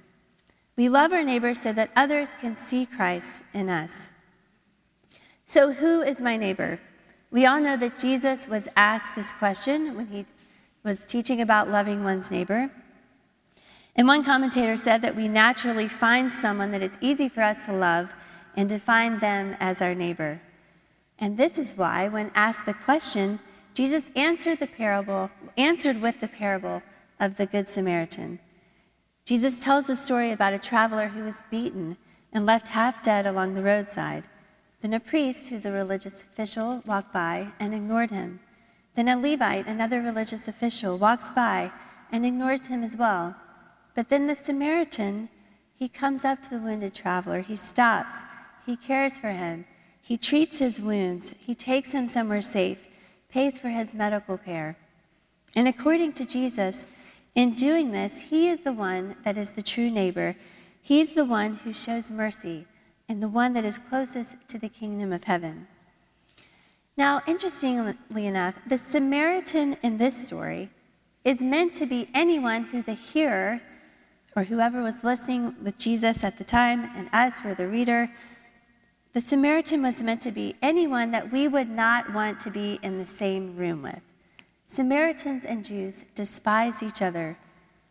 We 0.74 0.88
love 0.88 1.12
our 1.12 1.22
neighbors 1.22 1.60
so 1.60 1.74
that 1.74 1.90
others 1.94 2.30
can 2.40 2.56
see 2.56 2.86
Christ 2.86 3.42
in 3.52 3.68
us. 3.68 4.08
So, 5.44 5.72
who 5.72 6.00
is 6.00 6.22
my 6.22 6.38
neighbor? 6.38 6.80
We 7.30 7.44
all 7.44 7.60
know 7.60 7.76
that 7.76 7.98
Jesus 7.98 8.48
was 8.48 8.68
asked 8.74 9.14
this 9.16 9.34
question 9.34 9.94
when 9.94 10.06
he 10.06 10.24
was 10.84 11.04
teaching 11.04 11.40
about 11.40 11.70
loving 11.70 12.04
one's 12.04 12.30
neighbor. 12.30 12.70
And 13.94 14.08
one 14.08 14.24
commentator 14.24 14.76
said 14.76 15.02
that 15.02 15.16
we 15.16 15.28
naturally 15.28 15.88
find 15.88 16.32
someone 16.32 16.70
that 16.72 16.82
it's 16.82 16.96
easy 17.00 17.28
for 17.28 17.42
us 17.42 17.66
to 17.66 17.72
love 17.72 18.14
and 18.56 18.68
define 18.68 19.18
them 19.18 19.56
as 19.60 19.82
our 19.82 19.94
neighbor. 19.94 20.40
And 21.18 21.36
this 21.36 21.58
is 21.58 21.76
why, 21.76 22.08
when 22.08 22.30
asked 22.34 22.66
the 22.66 22.74
question, 22.74 23.38
Jesus 23.74 24.04
answered 24.16 24.58
the 24.58 24.66
parable, 24.66 25.30
answered 25.56 26.00
with 26.00 26.20
the 26.20 26.28
parable 26.28 26.82
of 27.20 27.36
the 27.36 27.46
Good 27.46 27.68
Samaritan. 27.68 28.40
Jesus 29.24 29.60
tells 29.60 29.86
the 29.86 29.96
story 29.96 30.32
about 30.32 30.52
a 30.52 30.58
traveler 30.58 31.08
who 31.08 31.22
was 31.22 31.42
beaten 31.50 31.96
and 32.32 32.44
left 32.44 32.68
half 32.68 33.02
dead 33.02 33.24
along 33.24 33.54
the 33.54 33.62
roadside. 33.62 34.24
Then 34.80 34.94
a 34.94 35.00
priest, 35.00 35.48
who's 35.48 35.64
a 35.64 35.70
religious 35.70 36.22
official, 36.22 36.82
walked 36.86 37.12
by 37.12 37.52
and 37.60 37.72
ignored 37.72 38.10
him. 38.10 38.40
Then 38.94 39.08
a 39.08 39.16
Levite, 39.16 39.66
another 39.66 40.02
religious 40.02 40.48
official, 40.48 40.98
walks 40.98 41.30
by 41.30 41.72
and 42.10 42.26
ignores 42.26 42.66
him 42.66 42.82
as 42.82 42.96
well. 42.96 43.34
But 43.94 44.08
then 44.08 44.26
the 44.26 44.34
Samaritan, 44.34 45.28
he 45.74 45.88
comes 45.88 46.24
up 46.24 46.42
to 46.42 46.50
the 46.50 46.58
wounded 46.58 46.94
traveler. 46.94 47.40
He 47.40 47.56
stops. 47.56 48.16
He 48.66 48.76
cares 48.76 49.18
for 49.18 49.30
him. 49.30 49.64
He 50.00 50.16
treats 50.16 50.58
his 50.58 50.80
wounds. 50.80 51.34
He 51.38 51.54
takes 51.54 51.92
him 51.92 52.06
somewhere 52.06 52.40
safe, 52.40 52.88
pays 53.30 53.58
for 53.58 53.68
his 53.68 53.94
medical 53.94 54.36
care. 54.36 54.76
And 55.54 55.68
according 55.68 56.12
to 56.14 56.24
Jesus, 56.24 56.86
in 57.34 57.54
doing 57.54 57.92
this, 57.92 58.18
he 58.30 58.48
is 58.48 58.60
the 58.60 58.72
one 58.72 59.16
that 59.24 59.38
is 59.38 59.50
the 59.50 59.62
true 59.62 59.90
neighbor. 59.90 60.36
He's 60.82 61.14
the 61.14 61.24
one 61.24 61.54
who 61.54 61.72
shows 61.72 62.10
mercy 62.10 62.66
and 63.08 63.22
the 63.22 63.28
one 63.28 63.52
that 63.54 63.64
is 63.64 63.78
closest 63.78 64.36
to 64.48 64.58
the 64.58 64.68
kingdom 64.68 65.12
of 65.12 65.24
heaven. 65.24 65.66
Now, 66.96 67.22
interestingly 67.26 68.26
enough, 68.26 68.58
the 68.66 68.76
Samaritan 68.76 69.78
in 69.82 69.96
this 69.96 70.16
story 70.16 70.70
is 71.24 71.40
meant 71.40 71.74
to 71.76 71.86
be 71.86 72.08
anyone 72.14 72.64
who 72.64 72.82
the 72.82 72.92
hearer 72.92 73.62
or 74.36 74.44
whoever 74.44 74.82
was 74.82 75.02
listening 75.02 75.56
with 75.62 75.78
Jesus 75.78 76.24
at 76.24 76.38
the 76.38 76.44
time 76.44 76.90
and 76.94 77.08
us 77.12 77.42
were 77.42 77.54
the 77.54 77.68
reader. 77.68 78.10
The 79.14 79.20
Samaritan 79.20 79.82
was 79.82 80.02
meant 80.02 80.20
to 80.22 80.32
be 80.32 80.56
anyone 80.60 81.10
that 81.12 81.32
we 81.32 81.48
would 81.48 81.68
not 81.68 82.12
want 82.12 82.40
to 82.40 82.50
be 82.50 82.78
in 82.82 82.98
the 82.98 83.06
same 83.06 83.56
room 83.56 83.82
with. 83.82 84.00
Samaritans 84.66 85.44
and 85.44 85.64
Jews 85.64 86.04
despised 86.14 86.82
each 86.82 87.02
other. 87.02 87.38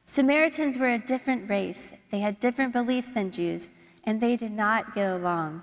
Samaritans 0.05 0.77
were 0.77 0.89
a 0.89 0.97
different 0.97 1.49
race, 1.49 1.89
they 2.11 2.19
had 2.19 2.39
different 2.39 2.73
beliefs 2.73 3.09
than 3.09 3.31
Jews, 3.31 3.67
and 4.03 4.19
they 4.19 4.35
did 4.35 4.51
not 4.51 4.95
get 4.95 5.11
along. 5.11 5.61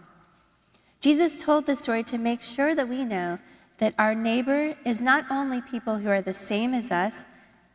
Jesus 1.01 1.37
told 1.37 1.67
this 1.67 1.81
story 1.81 2.03
to 2.05 2.19
make 2.19 2.41
sure 2.41 2.75
that 2.75 2.89
we 2.89 3.05
know 3.05 3.39
that 3.79 3.95
our 3.99 4.15
neighbor 4.15 4.75
is 4.85 5.01
not 5.01 5.25
only 5.31 5.61
people 5.61 5.99
who 5.99 6.09
are 6.11 6.23
the 6.23 6.33
same 6.33 6.75
as 6.75 6.91
us, 6.91 7.25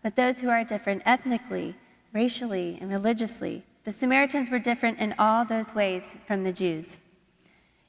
but 0.01 0.15
those 0.15 0.41
who 0.41 0.49
are 0.49 0.63
different 0.65 1.01
ethnically, 1.05 1.75
racially, 2.11 2.77
and 2.81 2.91
religiously. 2.91 3.63
The 3.85 3.93
Samaritans 3.93 4.49
were 4.49 4.59
different 4.59 4.99
in 4.99 5.15
all 5.17 5.45
those 5.45 5.73
ways 5.73 6.17
from 6.25 6.43
the 6.43 6.51
Jews. 6.51 6.97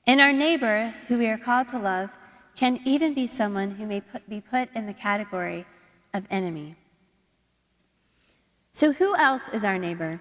And 0.06 0.20
our 0.20 0.32
neighbor, 0.32 0.94
who 1.08 1.18
we 1.18 1.26
are 1.26 1.38
called 1.38 1.68
to 1.68 1.78
love, 1.78 2.10
can 2.54 2.80
even 2.84 3.14
be 3.14 3.26
someone 3.26 3.72
who 3.72 3.86
may 3.86 4.00
put, 4.00 4.28
be 4.28 4.40
put 4.40 4.68
in 4.74 4.86
the 4.86 4.94
category 4.94 5.66
of 6.12 6.24
enemy. 6.30 6.76
So, 8.70 8.92
who 8.92 9.16
else 9.16 9.42
is 9.52 9.64
our 9.64 9.78
neighbor? 9.78 10.20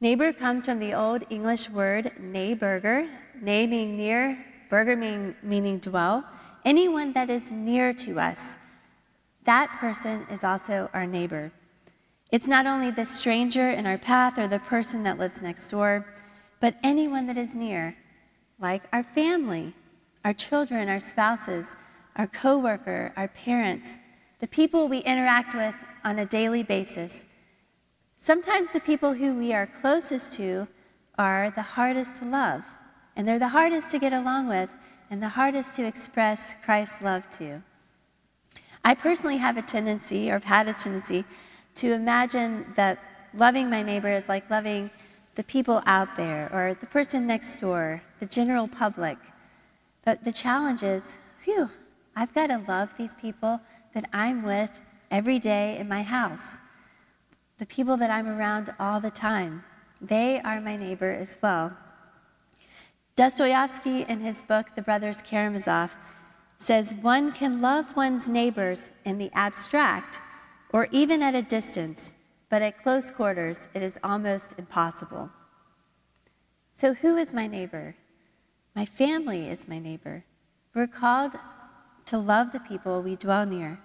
Neighbor 0.00 0.32
comes 0.32 0.64
from 0.64 0.78
the 0.78 0.94
Old 0.94 1.24
English 1.30 1.70
word 1.70 2.12
neighburger, 2.20 3.08
meaning 3.44 3.96
near, 3.96 4.44
burger 4.70 4.96
mean, 4.96 5.36
meaning 5.42 5.78
dwell. 5.78 6.24
Anyone 6.64 7.12
that 7.12 7.28
is 7.28 7.52
near 7.52 7.92
to 7.94 8.18
us, 8.18 8.56
that 9.44 9.70
person 9.78 10.26
is 10.30 10.42
also 10.42 10.88
our 10.94 11.06
neighbor. 11.06 11.52
It's 12.32 12.46
not 12.46 12.66
only 12.66 12.90
the 12.90 13.04
stranger 13.04 13.70
in 13.70 13.86
our 13.86 13.98
path 13.98 14.38
or 14.38 14.48
the 14.48 14.58
person 14.58 15.02
that 15.02 15.18
lives 15.18 15.42
next 15.42 15.70
door, 15.70 16.06
but 16.58 16.76
anyone 16.82 17.26
that 17.26 17.36
is 17.36 17.54
near, 17.54 17.96
like 18.58 18.84
our 18.92 19.02
family, 19.02 19.74
our 20.24 20.32
children, 20.32 20.88
our 20.88 21.00
spouses, 21.00 21.76
our 22.16 22.26
coworker, 22.26 23.12
our 23.16 23.28
parents, 23.28 23.98
the 24.40 24.48
people 24.48 24.88
we 24.88 24.98
interact 24.98 25.54
with 25.54 25.74
on 26.02 26.18
a 26.18 26.26
daily 26.26 26.62
basis. 26.62 27.24
Sometimes 28.16 28.68
the 28.72 28.80
people 28.80 29.12
who 29.12 29.34
we 29.34 29.52
are 29.52 29.66
closest 29.66 30.32
to 30.34 30.66
are 31.18 31.50
the 31.50 31.62
hardest 31.62 32.16
to 32.16 32.24
love, 32.24 32.64
and 33.16 33.26
they're 33.26 33.38
the 33.38 33.48
hardest 33.48 33.90
to 33.90 33.98
get 33.98 34.12
along 34.12 34.48
with, 34.48 34.70
and 35.10 35.22
the 35.22 35.28
hardest 35.28 35.74
to 35.74 35.86
express 35.86 36.54
Christ's 36.64 37.02
love 37.02 37.28
to. 37.30 37.62
I 38.84 38.94
personally 38.94 39.38
have 39.38 39.56
a 39.56 39.62
tendency, 39.62 40.30
or 40.30 40.34
have 40.34 40.44
had 40.44 40.68
a 40.68 40.74
tendency, 40.74 41.24
to 41.76 41.92
imagine 41.92 42.72
that 42.76 42.98
loving 43.32 43.70
my 43.70 43.82
neighbor 43.82 44.12
is 44.12 44.28
like 44.28 44.48
loving 44.50 44.90
the 45.34 45.44
people 45.44 45.82
out 45.86 46.16
there, 46.16 46.48
or 46.52 46.74
the 46.74 46.86
person 46.86 47.26
next 47.26 47.60
door, 47.60 48.02
the 48.20 48.26
general 48.26 48.68
public. 48.68 49.18
But 50.04 50.24
the 50.24 50.32
challenge 50.32 50.82
is, 50.82 51.16
phew, 51.42 51.70
I've 52.14 52.34
got 52.34 52.48
to 52.48 52.62
love 52.68 52.96
these 52.96 53.14
people 53.14 53.60
that 53.94 54.08
I'm 54.12 54.42
with 54.42 54.70
every 55.10 55.38
day 55.38 55.76
in 55.78 55.88
my 55.88 56.02
house, 56.02 56.58
the 57.58 57.66
people 57.66 57.96
that 57.96 58.10
I'm 58.10 58.28
around 58.28 58.74
all 58.78 59.00
the 59.00 59.10
time. 59.10 59.64
They 60.00 60.40
are 60.40 60.60
my 60.60 60.76
neighbor 60.76 61.10
as 61.10 61.38
well. 61.40 61.76
Dostoevsky, 63.16 64.02
in 64.02 64.20
his 64.20 64.42
book, 64.42 64.74
The 64.74 64.82
Brothers 64.82 65.22
Karamazov, 65.22 65.92
says 66.58 66.92
one 66.94 67.30
can 67.30 67.60
love 67.60 67.94
one's 67.94 68.28
neighbors 68.28 68.90
in 69.04 69.18
the 69.18 69.30
abstract 69.34 70.20
or 70.72 70.88
even 70.90 71.22
at 71.22 71.36
a 71.36 71.42
distance, 71.42 72.12
but 72.48 72.62
at 72.62 72.82
close 72.82 73.12
quarters, 73.12 73.68
it 73.72 73.82
is 73.82 73.98
almost 74.02 74.58
impossible. 74.58 75.30
So, 76.74 76.94
who 76.94 77.16
is 77.16 77.32
my 77.32 77.46
neighbor? 77.46 77.94
My 78.74 78.84
family 78.84 79.48
is 79.48 79.68
my 79.68 79.78
neighbor. 79.78 80.24
We're 80.74 80.88
called 80.88 81.36
to 82.06 82.18
love 82.18 82.50
the 82.50 82.58
people 82.58 83.00
we 83.00 83.14
dwell 83.14 83.46
near. 83.46 83.78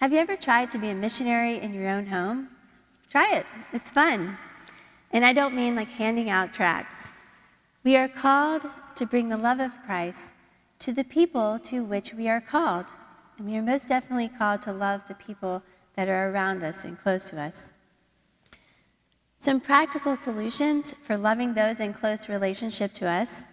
Have 0.00 0.12
you 0.12 0.18
ever 0.18 0.36
tried 0.36 0.72
to 0.72 0.78
be 0.78 0.90
a 0.90 0.94
missionary 0.94 1.60
in 1.60 1.72
your 1.72 1.88
own 1.88 2.06
home? 2.06 2.48
Try 3.10 3.36
it, 3.36 3.46
it's 3.72 3.90
fun. 3.90 4.36
And 5.12 5.24
I 5.24 5.32
don't 5.32 5.54
mean 5.54 5.76
like 5.76 5.88
handing 5.88 6.28
out 6.28 6.52
tracts. 6.52 7.07
We 7.88 7.96
are 7.96 8.06
called 8.06 8.66
to 8.96 9.06
bring 9.06 9.30
the 9.30 9.38
love 9.38 9.60
of 9.60 9.72
Christ 9.86 10.34
to 10.80 10.92
the 10.92 11.04
people 11.04 11.58
to 11.60 11.82
which 11.82 12.12
we 12.12 12.28
are 12.28 12.38
called. 12.38 12.84
And 13.38 13.48
we 13.48 13.56
are 13.56 13.62
most 13.62 13.88
definitely 13.88 14.28
called 14.28 14.60
to 14.60 14.74
love 14.74 15.04
the 15.08 15.14
people 15.14 15.62
that 15.96 16.06
are 16.06 16.30
around 16.30 16.62
us 16.62 16.84
and 16.84 16.98
close 16.98 17.30
to 17.30 17.40
us. 17.40 17.70
Some 19.38 19.58
practical 19.58 20.16
solutions 20.16 20.94
for 21.02 21.16
loving 21.16 21.54
those 21.54 21.80
in 21.80 21.94
close 21.94 22.28
relationship 22.28 22.92
to 22.92 23.08
us 23.08 23.44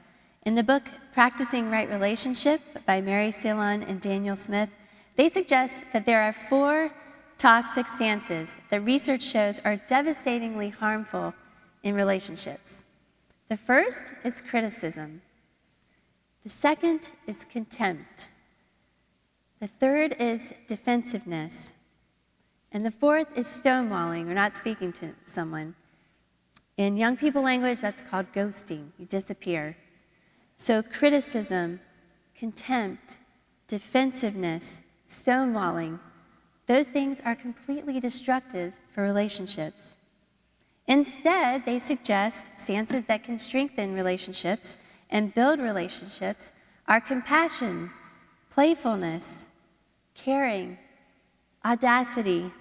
in 0.45 0.55
the 0.55 0.63
book 0.63 0.83
Practicing 1.13 1.71
Right 1.71 1.87
Relationship 1.87 2.59
by 2.85 2.99
Mary 2.99 3.31
Sellon 3.31 3.89
and 3.89 4.01
Daniel 4.01 4.35
Smith, 4.35 4.69
they 5.15 5.29
suggest 5.29 5.81
that 5.93 6.05
there 6.05 6.21
are 6.23 6.33
four 6.33 6.91
toxic 7.37 7.87
stances 7.87 8.57
that 8.69 8.83
research 8.83 9.23
shows 9.23 9.61
are 9.63 9.77
devastatingly 9.77 10.71
harmful 10.71 11.33
in 11.83 11.95
relationships. 11.95 12.84
The 13.47 13.57
first 13.57 14.13
is 14.23 14.41
criticism. 14.41 15.21
The 16.43 16.49
second 16.49 17.11
is 17.27 17.45
contempt. 17.45 18.29
The 19.59 19.67
third 19.67 20.15
is 20.19 20.53
defensiveness. 20.67 21.73
And 22.71 22.85
the 22.85 22.91
fourth 22.91 23.37
is 23.37 23.47
stonewalling 23.47 24.27
or 24.29 24.33
not 24.33 24.57
speaking 24.57 24.91
to 24.93 25.13
someone. 25.23 25.75
In 26.77 26.97
young 26.97 27.15
people 27.15 27.41
language, 27.41 27.81
that's 27.81 28.01
called 28.01 28.31
ghosting. 28.33 28.89
You 28.97 29.05
disappear. 29.05 29.77
So, 30.57 30.81
criticism, 30.81 31.79
contempt, 32.35 33.19
defensiveness, 33.67 34.81
stonewalling, 35.07 35.99
those 36.65 36.87
things 36.87 37.21
are 37.23 37.35
completely 37.35 37.99
destructive 37.99 38.73
for 38.93 39.03
relationships. 39.03 39.95
Instead, 40.87 41.65
they 41.65 41.79
suggest 41.79 42.51
stances 42.57 43.05
that 43.05 43.23
can 43.23 43.39
strengthen 43.39 43.93
relationships 43.93 44.77
and 45.09 45.33
build 45.33 45.59
relationships 45.59 46.51
are 46.87 47.01
compassion, 47.01 47.89
playfulness, 48.51 49.47
caring, 50.13 50.77
audacity, 51.63 52.51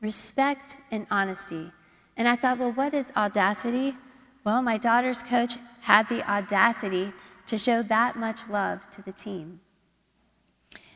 respect, 0.00 0.76
and 0.90 1.06
honesty. 1.10 1.72
And 2.16 2.28
I 2.28 2.36
thought, 2.36 2.58
well, 2.58 2.72
what 2.72 2.92
is 2.92 3.06
audacity? 3.16 3.96
Well, 4.44 4.60
my 4.60 4.76
daughter's 4.76 5.22
coach 5.22 5.56
had 5.80 6.08
the 6.08 6.28
audacity 6.30 7.12
to 7.46 7.56
show 7.56 7.82
that 7.82 8.16
much 8.16 8.46
love 8.48 8.90
to 8.90 9.02
the 9.02 9.12
team. 9.12 9.60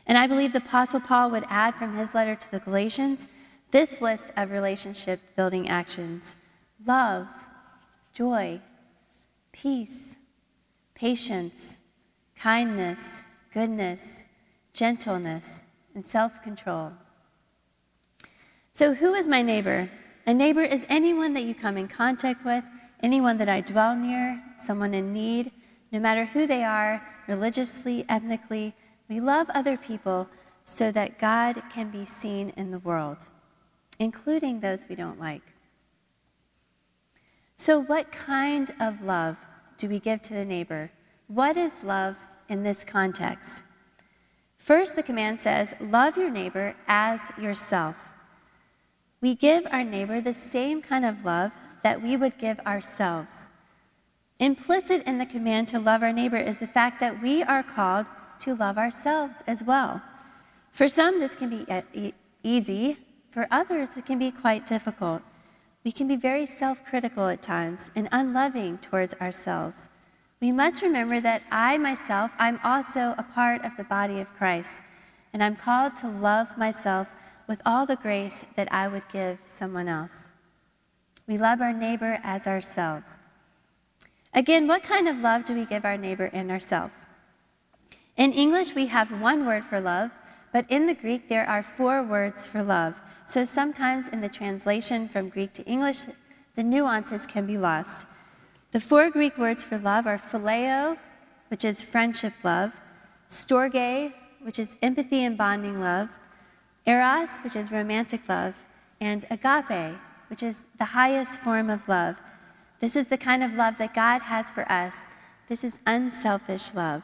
And 0.05 0.17
I 0.17 0.27
believe 0.27 0.53
the 0.53 0.59
Apostle 0.59 0.99
Paul 0.99 1.31
would 1.31 1.45
add 1.49 1.75
from 1.75 1.95
his 1.95 2.13
letter 2.13 2.35
to 2.35 2.51
the 2.51 2.59
Galatians 2.59 3.27
this 3.71 4.01
list 4.01 4.31
of 4.35 4.51
relationship 4.51 5.19
building 5.35 5.69
actions 5.69 6.35
love, 6.85 7.27
joy, 8.13 8.61
peace, 9.51 10.15
patience, 10.95 11.75
kindness, 12.35 13.23
goodness, 13.53 14.23
gentleness, 14.73 15.61
and 15.95 16.05
self 16.05 16.41
control. 16.41 16.93
So, 18.71 18.93
who 18.93 19.13
is 19.13 19.27
my 19.27 19.41
neighbor? 19.41 19.89
A 20.25 20.33
neighbor 20.33 20.61
is 20.61 20.85
anyone 20.89 21.33
that 21.33 21.43
you 21.43 21.55
come 21.55 21.77
in 21.77 21.87
contact 21.87 22.45
with, 22.45 22.63
anyone 23.01 23.37
that 23.37 23.49
I 23.49 23.61
dwell 23.61 23.95
near, 23.95 24.41
someone 24.57 24.93
in 24.93 25.11
need, 25.11 25.51
no 25.91 25.99
matter 25.99 26.25
who 26.25 26.45
they 26.45 26.63
are, 26.63 27.01
religiously, 27.27 28.05
ethnically, 28.07 28.75
we 29.09 29.19
love 29.19 29.49
other 29.49 29.75
people 29.75 30.29
so 30.65 30.91
that 30.91 31.17
God 31.17 31.63
can 31.71 31.89
be 31.89 32.05
seen 32.05 32.49
in 32.55 32.69
the 32.69 32.79
world, 32.79 33.25
including 33.97 34.59
those 34.59 34.85
we 34.87 34.95
don't 34.95 35.19
like. 35.19 35.41
So, 37.59 37.77
what 37.77 38.09
kind 38.13 38.73
of 38.79 39.01
love 39.01 39.35
do 39.77 39.89
we 39.89 39.99
give 39.99 40.21
to 40.21 40.33
the 40.33 40.45
neighbor? 40.45 40.91
What 41.27 41.57
is 41.57 41.83
love 41.83 42.15
in 42.47 42.63
this 42.63 42.85
context? 42.85 43.63
First, 44.57 44.95
the 44.95 45.03
command 45.03 45.41
says, 45.41 45.73
Love 45.81 46.15
your 46.15 46.29
neighbor 46.29 46.77
as 46.87 47.19
yourself. 47.37 47.97
We 49.19 49.35
give 49.35 49.67
our 49.73 49.83
neighbor 49.83 50.21
the 50.21 50.33
same 50.33 50.81
kind 50.81 51.03
of 51.03 51.25
love 51.25 51.51
that 51.83 52.01
we 52.01 52.15
would 52.15 52.37
give 52.37 52.61
ourselves. 52.61 53.47
Implicit 54.39 55.03
in 55.03 55.17
the 55.17 55.25
command 55.25 55.67
to 55.67 55.79
love 55.79 56.01
our 56.01 56.13
neighbor 56.13 56.37
is 56.37 56.59
the 56.59 56.65
fact 56.65 57.01
that 57.01 57.21
we 57.21 57.43
are 57.43 57.61
called 57.61 58.05
to 58.39 58.55
love 58.55 58.77
ourselves 58.77 59.35
as 59.45 59.65
well. 59.65 60.01
For 60.71 60.87
some, 60.87 61.19
this 61.19 61.35
can 61.35 61.49
be 61.49 62.13
easy, 62.41 62.99
for 63.31 63.49
others, 63.51 63.89
it 63.97 64.05
can 64.05 64.17
be 64.17 64.31
quite 64.31 64.65
difficult. 64.65 65.23
We 65.83 65.91
can 65.91 66.07
be 66.07 66.15
very 66.15 66.45
self 66.45 66.83
critical 66.83 67.27
at 67.27 67.41
times 67.41 67.89
and 67.95 68.09
unloving 68.11 68.79
towards 68.79 69.13
ourselves. 69.15 69.87
We 70.41 70.51
must 70.51 70.81
remember 70.81 71.19
that 71.19 71.43
I 71.51 71.77
myself, 71.77 72.31
I'm 72.39 72.59
also 72.63 73.13
a 73.17 73.23
part 73.23 73.63
of 73.65 73.75
the 73.75 73.83
body 73.83 74.19
of 74.19 74.33
Christ, 74.37 74.81
and 75.33 75.43
I'm 75.43 75.55
called 75.55 75.95
to 75.97 76.07
love 76.07 76.57
myself 76.57 77.07
with 77.47 77.61
all 77.65 77.85
the 77.85 77.95
grace 77.95 78.45
that 78.55 78.71
I 78.71 78.87
would 78.87 79.03
give 79.11 79.39
someone 79.45 79.87
else. 79.87 80.29
We 81.27 81.37
love 81.37 81.61
our 81.61 81.73
neighbor 81.73 82.19
as 82.23 82.47
ourselves. 82.47 83.17
Again, 84.33 84.67
what 84.67 84.83
kind 84.83 85.07
of 85.07 85.19
love 85.19 85.45
do 85.45 85.55
we 85.55 85.65
give 85.65 85.83
our 85.83 85.97
neighbor 85.97 86.29
and 86.31 86.51
ourselves? 86.51 86.93
In 88.15 88.31
English, 88.31 88.75
we 88.75 88.87
have 88.87 89.21
one 89.21 89.45
word 89.45 89.65
for 89.65 89.81
love, 89.81 90.11
but 90.53 90.65
in 90.69 90.87
the 90.87 90.93
Greek, 90.93 91.29
there 91.29 91.47
are 91.47 91.63
four 91.63 92.03
words 92.03 92.47
for 92.47 92.63
love. 92.63 93.01
So 93.29 93.45
sometimes 93.45 94.07
in 94.07 94.21
the 94.21 94.27
translation 94.27 95.07
from 95.07 95.29
Greek 95.29 95.53
to 95.53 95.63
English, 95.65 96.05
the 96.55 96.63
nuances 96.63 97.27
can 97.27 97.45
be 97.45 97.59
lost. 97.59 98.07
The 98.71 98.79
four 98.79 99.11
Greek 99.11 99.37
words 99.37 99.63
for 99.63 99.77
love 99.77 100.07
are 100.07 100.17
phileo, 100.17 100.97
which 101.49 101.63
is 101.63 101.83
friendship 101.83 102.33
love, 102.43 102.71
storge, 103.29 104.13
which 104.41 104.57
is 104.57 104.75
empathy 104.81 105.23
and 105.23 105.37
bonding 105.37 105.79
love, 105.79 106.09
eros, 106.87 107.29
which 107.43 107.55
is 107.55 107.71
romantic 107.71 108.27
love, 108.27 108.55
and 108.99 109.27
agape, 109.29 109.99
which 110.31 110.41
is 110.41 110.61
the 110.79 110.97
highest 110.97 111.39
form 111.39 111.69
of 111.69 111.87
love. 111.87 112.15
This 112.79 112.95
is 112.95 113.09
the 113.09 113.17
kind 113.17 113.43
of 113.43 113.53
love 113.53 113.77
that 113.77 113.93
God 113.93 114.23
has 114.23 114.49
for 114.49 114.65
us. 114.71 115.05
This 115.49 115.63
is 115.63 115.77
unselfish 115.85 116.73
love. 116.73 117.03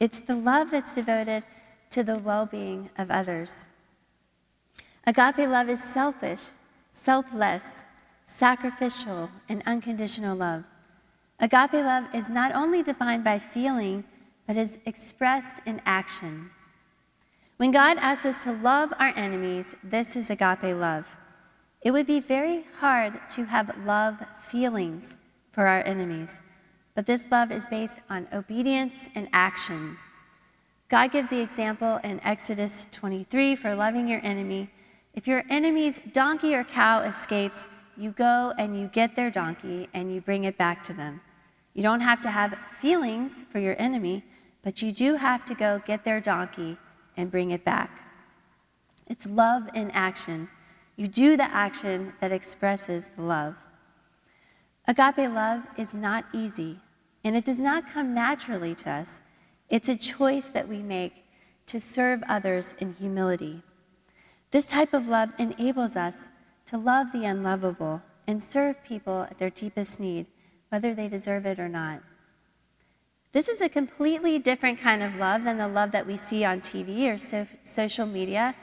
It's 0.00 0.18
the 0.18 0.34
love 0.34 0.72
that's 0.72 0.94
devoted 0.94 1.44
to 1.90 2.02
the 2.02 2.18
well 2.18 2.46
being 2.46 2.90
of 2.98 3.08
others. 3.12 3.68
Agape 5.10 5.48
love 5.48 5.68
is 5.68 5.82
selfish, 5.82 6.50
selfless, 6.92 7.64
sacrificial, 8.26 9.28
and 9.48 9.60
unconditional 9.66 10.36
love. 10.36 10.62
Agape 11.40 11.72
love 11.72 12.04
is 12.14 12.28
not 12.28 12.54
only 12.54 12.84
defined 12.84 13.24
by 13.24 13.40
feeling, 13.40 14.04
but 14.46 14.56
is 14.56 14.78
expressed 14.86 15.62
in 15.66 15.82
action. 15.84 16.50
When 17.56 17.72
God 17.72 17.96
asks 17.98 18.24
us 18.24 18.44
to 18.44 18.52
love 18.52 18.92
our 19.00 19.12
enemies, 19.16 19.74
this 19.82 20.14
is 20.14 20.30
agape 20.30 20.76
love. 20.76 21.16
It 21.82 21.90
would 21.90 22.06
be 22.06 22.20
very 22.20 22.62
hard 22.78 23.18
to 23.30 23.46
have 23.46 23.76
love 23.84 24.22
feelings 24.40 25.16
for 25.50 25.66
our 25.66 25.82
enemies, 25.82 26.38
but 26.94 27.06
this 27.06 27.24
love 27.32 27.50
is 27.50 27.66
based 27.66 27.96
on 28.08 28.28
obedience 28.32 29.08
and 29.16 29.28
action. 29.32 29.96
God 30.88 31.10
gives 31.10 31.30
the 31.30 31.40
example 31.40 31.98
in 32.04 32.20
Exodus 32.22 32.86
23 32.92 33.56
for 33.56 33.74
loving 33.74 34.06
your 34.06 34.24
enemy 34.24 34.70
if 35.14 35.26
your 35.26 35.44
enemy's 35.50 36.00
donkey 36.12 36.54
or 36.54 36.64
cow 36.64 37.00
escapes, 37.02 37.66
you 37.96 38.10
go 38.10 38.52
and 38.56 38.78
you 38.78 38.88
get 38.88 39.16
their 39.16 39.30
donkey 39.30 39.88
and 39.92 40.12
you 40.14 40.20
bring 40.20 40.44
it 40.44 40.56
back 40.56 40.84
to 40.84 40.92
them. 40.92 41.20
You 41.74 41.82
don't 41.82 42.00
have 42.00 42.20
to 42.22 42.30
have 42.30 42.56
feelings 42.78 43.44
for 43.50 43.58
your 43.58 43.76
enemy, 43.78 44.24
but 44.62 44.82
you 44.82 44.92
do 44.92 45.16
have 45.16 45.44
to 45.46 45.54
go 45.54 45.82
get 45.84 46.04
their 46.04 46.20
donkey 46.20 46.78
and 47.16 47.30
bring 47.30 47.50
it 47.50 47.64
back. 47.64 48.06
It's 49.06 49.26
love 49.26 49.68
in 49.74 49.90
action. 49.90 50.48
You 50.96 51.08
do 51.08 51.36
the 51.36 51.52
action 51.52 52.14
that 52.20 52.32
expresses 52.32 53.08
the 53.16 53.22
love. 53.22 53.56
Agape 54.86 55.30
love 55.30 55.62
is 55.76 55.94
not 55.94 56.24
easy, 56.32 56.80
and 57.22 57.36
it 57.36 57.44
does 57.44 57.60
not 57.60 57.88
come 57.88 58.14
naturally 58.14 58.74
to 58.76 58.90
us. 58.90 59.20
It's 59.68 59.88
a 59.88 59.96
choice 59.96 60.48
that 60.48 60.68
we 60.68 60.78
make 60.78 61.24
to 61.66 61.78
serve 61.78 62.22
others 62.28 62.74
in 62.78 62.94
humility. 62.94 63.62
This 64.50 64.66
type 64.66 64.92
of 64.92 65.08
love 65.08 65.30
enables 65.38 65.96
us 65.96 66.28
to 66.66 66.78
love 66.78 67.12
the 67.12 67.24
unlovable 67.24 68.02
and 68.26 68.42
serve 68.42 68.82
people 68.84 69.22
at 69.22 69.38
their 69.38 69.50
deepest 69.50 70.00
need, 70.00 70.26
whether 70.68 70.94
they 70.94 71.08
deserve 71.08 71.46
it 71.46 71.58
or 71.58 71.68
not. 71.68 72.02
This 73.32 73.48
is 73.48 73.60
a 73.60 73.68
completely 73.68 74.38
different 74.40 74.80
kind 74.80 75.02
of 75.02 75.14
love 75.14 75.44
than 75.44 75.58
the 75.58 75.68
love 75.68 75.92
that 75.92 76.06
we 76.06 76.16
see 76.16 76.44
on 76.44 76.60
TV 76.60 77.12
or 77.12 77.18
so- 77.18 77.46
social 77.62 78.06
media 78.06 78.56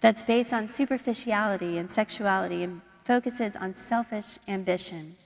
that's 0.00 0.22
based 0.22 0.52
on 0.52 0.66
superficiality 0.66 1.76
and 1.76 1.90
sexuality 1.90 2.62
and 2.62 2.82
focuses 3.04 3.56
on 3.56 3.74
selfish 3.74 4.38
ambition. 4.46 5.16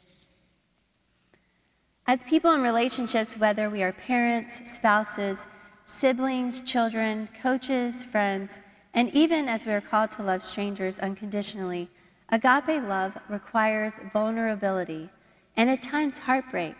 As 2.06 2.22
people 2.22 2.52
in 2.52 2.62
relationships, 2.62 3.36
whether 3.36 3.68
we 3.68 3.82
are 3.82 3.92
parents, 3.92 4.70
spouses, 4.70 5.46
siblings, 5.84 6.60
children, 6.60 7.28
coaches, 7.42 8.04
friends, 8.04 8.60
and 8.96 9.14
even 9.14 9.46
as 9.46 9.66
we 9.66 9.72
are 9.72 9.80
called 9.82 10.10
to 10.12 10.22
love 10.22 10.42
strangers 10.42 10.98
unconditionally, 10.98 11.90
agape 12.30 12.82
love 12.82 13.18
requires 13.28 13.92
vulnerability 14.10 15.10
and 15.54 15.68
at 15.68 15.82
times 15.82 16.20
heartbreak. 16.20 16.74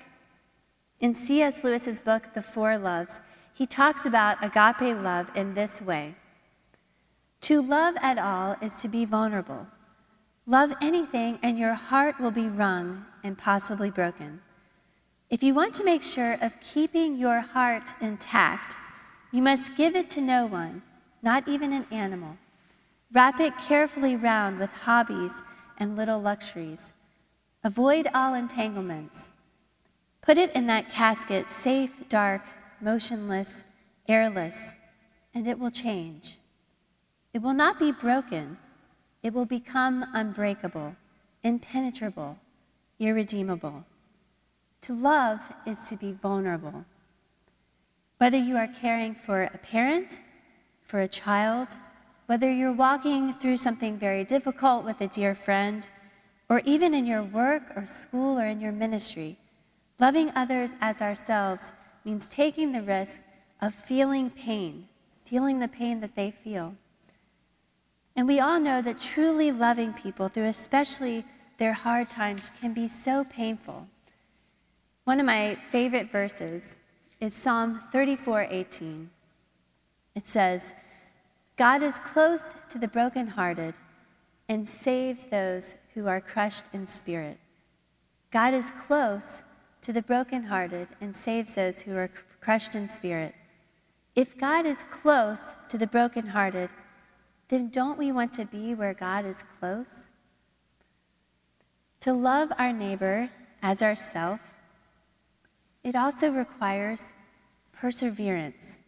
In 0.98 1.12
C.S. 1.12 1.62
Lewis's 1.62 2.00
book, 2.00 2.32
The 2.32 2.40
Four 2.40 2.78
Loves, 2.78 3.20
he 3.52 3.66
talks 3.66 4.06
about 4.06 4.42
agape 4.42 4.96
love 4.96 5.30
in 5.36 5.52
this 5.52 5.82
way 5.82 6.16
To 7.42 7.60
love 7.60 7.96
at 8.00 8.18
all 8.18 8.56
is 8.62 8.72
to 8.80 8.88
be 8.88 9.04
vulnerable. 9.04 9.66
Love 10.46 10.72
anything, 10.80 11.38
and 11.42 11.58
your 11.58 11.74
heart 11.74 12.18
will 12.18 12.30
be 12.30 12.48
wrung 12.48 13.04
and 13.22 13.36
possibly 13.36 13.90
broken. 13.90 14.40
If 15.28 15.42
you 15.42 15.52
want 15.52 15.74
to 15.74 15.84
make 15.84 16.02
sure 16.02 16.38
of 16.40 16.60
keeping 16.60 17.16
your 17.16 17.40
heart 17.40 17.94
intact, 18.00 18.76
you 19.32 19.42
must 19.42 19.76
give 19.76 19.94
it 19.94 20.08
to 20.10 20.20
no 20.22 20.46
one 20.46 20.82
not 21.26 21.48
even 21.48 21.72
an 21.72 21.84
animal. 21.90 22.38
Wrap 23.12 23.40
it 23.40 23.58
carefully 23.58 24.14
round 24.14 24.60
with 24.60 24.70
hobbies 24.70 25.42
and 25.76 25.96
little 25.96 26.20
luxuries. 26.20 26.92
Avoid 27.64 28.08
all 28.14 28.32
entanglements. 28.32 29.30
Put 30.22 30.38
it 30.38 30.54
in 30.54 30.68
that 30.68 30.88
casket, 30.88 31.50
safe, 31.50 31.90
dark, 32.08 32.42
motionless, 32.80 33.64
airless, 34.08 34.74
and 35.34 35.48
it 35.48 35.58
will 35.58 35.72
change. 35.72 36.38
It 37.34 37.42
will 37.42 37.54
not 37.54 37.80
be 37.80 37.90
broken, 37.90 38.56
it 39.24 39.34
will 39.34 39.46
become 39.46 40.06
unbreakable, 40.14 40.94
impenetrable, 41.42 42.38
irredeemable. 43.00 43.84
To 44.82 44.94
love 44.94 45.40
is 45.66 45.88
to 45.88 45.96
be 45.96 46.12
vulnerable. 46.12 46.84
Whether 48.18 48.38
you 48.38 48.56
are 48.56 48.68
caring 48.68 49.16
for 49.16 49.42
a 49.42 49.58
parent, 49.58 50.20
for 50.86 51.00
a 51.00 51.08
child, 51.08 51.68
whether 52.26 52.50
you're 52.50 52.72
walking 52.72 53.32
through 53.34 53.56
something 53.56 53.98
very 53.98 54.24
difficult 54.24 54.84
with 54.84 55.00
a 55.00 55.08
dear 55.08 55.34
friend, 55.34 55.88
or 56.48 56.60
even 56.64 56.94
in 56.94 57.06
your 57.06 57.22
work 57.22 57.62
or 57.76 57.86
school 57.86 58.38
or 58.38 58.46
in 58.46 58.60
your 58.60 58.72
ministry, 58.72 59.36
loving 59.98 60.30
others 60.34 60.72
as 60.80 61.00
ourselves 61.00 61.72
means 62.04 62.28
taking 62.28 62.72
the 62.72 62.82
risk 62.82 63.20
of 63.60 63.74
feeling 63.74 64.30
pain, 64.30 64.88
feeling 65.24 65.58
the 65.58 65.68
pain 65.68 66.00
that 66.00 66.14
they 66.14 66.30
feel. 66.30 66.76
And 68.14 68.26
we 68.26 68.40
all 68.40 68.60
know 68.60 68.80
that 68.82 68.98
truly 68.98 69.50
loving 69.50 69.92
people 69.92 70.28
through 70.28 70.44
especially 70.44 71.24
their 71.58 71.72
hard 71.72 72.08
times 72.08 72.50
can 72.60 72.72
be 72.72 72.88
so 72.88 73.24
painful. 73.24 73.88
One 75.04 75.20
of 75.20 75.26
my 75.26 75.58
favorite 75.70 76.10
verses 76.10 76.76
is 77.20 77.34
Psalm 77.34 77.82
34:18. 77.92 79.10
It 80.16 80.26
says, 80.26 80.72
God 81.56 81.82
is 81.82 81.98
close 81.98 82.56
to 82.70 82.78
the 82.78 82.88
brokenhearted 82.88 83.74
and 84.48 84.68
saves 84.68 85.24
those 85.24 85.76
who 85.94 86.08
are 86.08 86.20
crushed 86.20 86.64
in 86.72 86.86
spirit. 86.86 87.38
God 88.30 88.54
is 88.54 88.70
close 88.72 89.42
to 89.82 89.92
the 89.92 90.02
brokenhearted 90.02 90.88
and 91.00 91.14
saves 91.14 91.54
those 91.54 91.82
who 91.82 91.96
are 91.96 92.10
crushed 92.40 92.74
in 92.74 92.88
spirit. 92.88 93.34
If 94.14 94.36
God 94.38 94.64
is 94.64 94.84
close 94.90 95.52
to 95.68 95.76
the 95.76 95.86
brokenhearted, 95.86 96.70
then 97.48 97.68
don't 97.68 97.98
we 97.98 98.10
want 98.10 98.32
to 98.34 98.46
be 98.46 98.74
where 98.74 98.94
God 98.94 99.26
is 99.26 99.44
close? 99.60 100.08
To 102.00 102.12
love 102.14 102.52
our 102.58 102.72
neighbor 102.72 103.30
as 103.62 103.82
ourself, 103.82 104.40
it 105.84 105.94
also 105.94 106.30
requires 106.30 107.12
perseverance. 107.72 108.78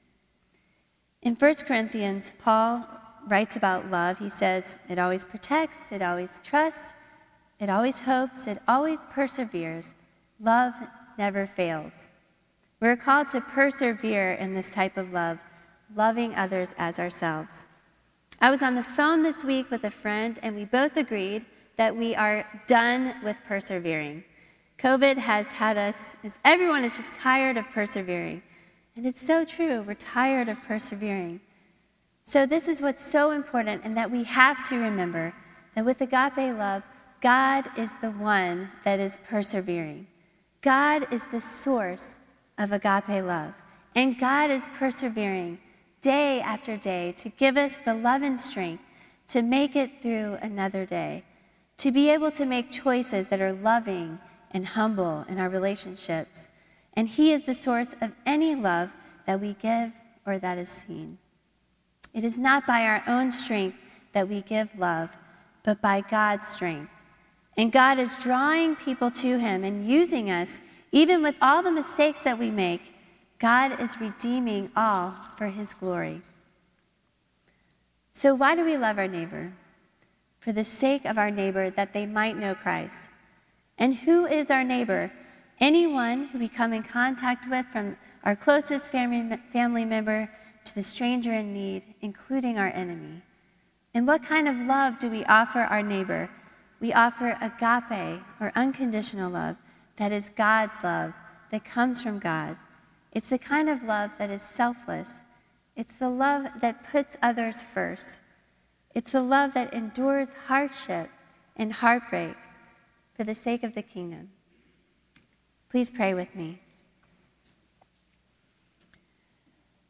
In 1.23 1.35
1 1.35 1.55
Corinthians, 1.67 2.33
Paul 2.39 2.87
writes 3.27 3.57
about 3.57 3.91
love. 3.91 4.19
He 4.19 4.29
says, 4.29 4.79
It 4.89 4.99
always 4.99 5.25
protects, 5.25 5.91
it 5.91 6.01
always 6.01 6.41
trusts, 6.45 6.95
it 7.59 7.69
always 7.69 8.01
hopes, 8.01 8.47
it 8.47 8.63
always 8.69 9.01
perseveres. 9.11 9.95
Love 10.41 10.75
never 11.19 11.47
fails. 11.47 12.07
We're 12.81 12.97
called 12.97 13.29
to 13.31 13.41
persevere 13.41 14.35
in 14.35 14.55
this 14.55 14.71
type 14.71 14.97
of 14.97 15.13
love, 15.13 15.39
loving 15.97 16.37
others 16.37 16.73
as 16.79 17.01
ourselves. 17.01 17.67
I 18.41 18.51
was 18.51 18.63
on 18.63 18.77
the 18.77 18.85
phone 18.85 19.25
this 19.25 19.43
week 19.43 19.69
with 19.69 19.83
a 19.83 19.91
friend, 19.91 20.39
and 20.45 20.55
we 20.55 20.65
both 20.65 20.97
agreed 20.97 21.45
that 21.77 21.97
we 21.97 22.15
are 22.15 22.47
done 22.69 23.17
with 23.25 23.37
persevering. 23.47 24.23
COVID 24.79 25.17
has 25.19 25.51
had 25.51 25.77
us, 25.77 26.01
everyone 26.45 26.85
is 26.85 26.97
just 26.97 27.13
tired 27.13 27.57
of 27.57 27.65
persevering. 27.71 28.43
And 28.99 29.07
it's 29.07 29.25
so 29.25 29.45
true, 29.45 29.83
we're 29.83 29.95
tired 29.95 30.49
of 30.49 30.61
persevering. 30.65 31.41
So, 32.25 32.47
this 32.47 32.67
is 32.67 32.83
what's 32.83 33.05
so 33.05 33.31
important, 33.31 33.83
and 33.85 33.97
that 33.97 34.11
we 34.11 34.25
have 34.25 34.69
to 34.71 34.77
remember 34.77 35.33
that 35.77 35.85
with 35.85 36.01
agape 36.01 36.59
love, 36.59 36.83
God 37.21 37.71
is 37.79 37.93
the 38.03 38.11
one 38.11 38.73
that 38.85 38.99
is 38.99 39.21
persevering. 39.29 40.09
God 40.63 41.07
is 41.13 41.23
the 41.31 41.41
source 41.41 42.19
of 42.59 42.73
agape 42.73 43.25
love. 43.25 43.55
And 43.95 44.19
God 44.19 44.51
is 44.51 44.69
persevering 44.75 45.61
day 46.03 46.41
after 46.41 46.77
day 46.77 47.13
to 47.19 47.29
give 47.29 47.57
us 47.57 47.77
the 47.85 47.95
love 47.95 48.23
and 48.23 48.41
strength 48.41 48.83
to 49.29 49.43
make 49.43 49.77
it 49.77 50.03
through 50.03 50.39
another 50.43 50.85
day, 50.85 51.23
to 51.77 51.93
be 51.93 52.11
able 52.11 52.33
to 52.33 52.45
make 52.45 52.69
choices 52.69 53.29
that 53.29 53.41
are 53.41 53.53
loving 53.53 54.19
and 54.51 54.67
humble 54.67 55.25
in 55.29 55.39
our 55.39 55.49
relationships. 55.49 56.49
And 56.95 57.09
He 57.09 57.33
is 57.33 57.43
the 57.43 57.55
source 57.55 57.91
of 58.01 58.13
any 58.27 58.55
love 58.55 58.91
that 59.27 59.41
we 59.41 59.55
give 59.55 59.93
or 60.27 60.39
that 60.39 60.59
is 60.59 60.69
seen. 60.69 61.19
It 62.15 62.25
is 62.25 62.39
not 62.39 62.67
by 62.67 62.83
our 62.83 63.03
own 63.07 63.31
strength 63.31 63.77
that 64.13 64.29
we 64.29 64.41
give 64.43 64.79
love, 64.79 65.11
but 65.63 65.81
by 65.81 66.01
God's 66.01 66.49
strength. 66.49 66.91
And 67.57 67.73
God 67.73 67.99
is 67.99 68.17
drawing 68.17 68.77
people 68.77 69.11
to 69.11 69.39
Him 69.39 69.65
and 69.65 69.89
using 69.89 70.31
us, 70.31 70.59
even 70.93 71.23
with 71.23 71.35
all 71.43 71.63
the 71.63 71.71
mistakes 71.71 72.21
that 72.21 72.39
we 72.39 72.51
make. 72.51 72.95
God 73.39 73.81
is 73.81 74.01
redeeming 74.01 74.71
all 74.75 75.15
for 75.37 75.49
His 75.49 75.75
glory. 75.75 76.23
So, 78.13 78.35
why 78.35 78.55
do 78.55 78.65
we 78.65 78.77
love 78.77 78.99
our 78.99 79.09
neighbor? 79.09 79.53
For 80.41 80.53
the 80.53 80.65
sake 80.65 81.05
of 81.05 81.19
our 81.19 81.31
neighbor, 81.31 81.71
that 81.71 81.93
they 81.93 82.07
might 82.07 82.37
know 82.37 82.55
Christ. 82.55 83.11
And 83.77 83.95
who 83.95 84.27
is 84.27 84.51
our 84.51 84.65
neighbor? 84.65 85.13
Anyone 85.61 86.29
who 86.29 86.39
we 86.39 86.49
come 86.49 86.73
in 86.73 86.85
contact 86.85 87.49
with, 87.51 87.67
from 87.67 87.97
our 88.23 88.37
closest 88.37 88.93
family, 88.93 89.37
family 89.53 89.85
member 89.85 90.31
to 90.65 90.75
the 90.75 90.83
stranger 90.83 91.33
in 91.33 91.53
need, 91.53 91.83
including 92.01 92.59
our 92.59 92.69
enemy. 92.69 93.23
And 93.95 94.07
what 94.07 94.23
kind 94.23 94.47
of 94.47 94.57
love 94.57 95.01
do 95.01 95.11
we 95.11 95.25
offer 95.25 95.61
our 95.61 95.83
neighbor? 95.83 96.31
We 96.81 96.93
offer 96.93 97.37
agape, 97.41 98.23
or 98.39 98.53
unconditional 98.55 99.31
love, 99.31 99.57
that 99.97 100.13
is 100.13 100.31
God's 100.31 100.75
love, 100.85 101.13
that 101.51 101.65
comes 101.65 102.01
from 102.01 102.21
God. 102.21 102.57
It's 103.11 103.31
the 103.31 103.39
kind 103.39 103.69
of 103.69 103.83
love 103.83 104.13
that 104.19 104.31
is 104.31 104.43
selfless. 104.43 105.23
It's 105.75 105.95
the 105.95 106.11
love 106.11 106.47
that 106.61 106.89
puts 106.89 107.17
others 107.21 107.63
first. 107.63 108.21
It's 108.95 109.13
the 109.13 109.23
love 109.23 109.55
that 109.55 109.75
endures 109.75 110.35
hardship 110.47 111.11
and 111.57 111.73
heartbreak 111.73 112.37
for 113.17 113.25
the 113.25 113.35
sake 113.35 113.65
of 113.65 113.75
the 113.75 113.83
kingdom. 113.83 114.31
Please 115.71 115.91
pray 115.91 116.15
with 116.15 116.35
me. 116.35 116.61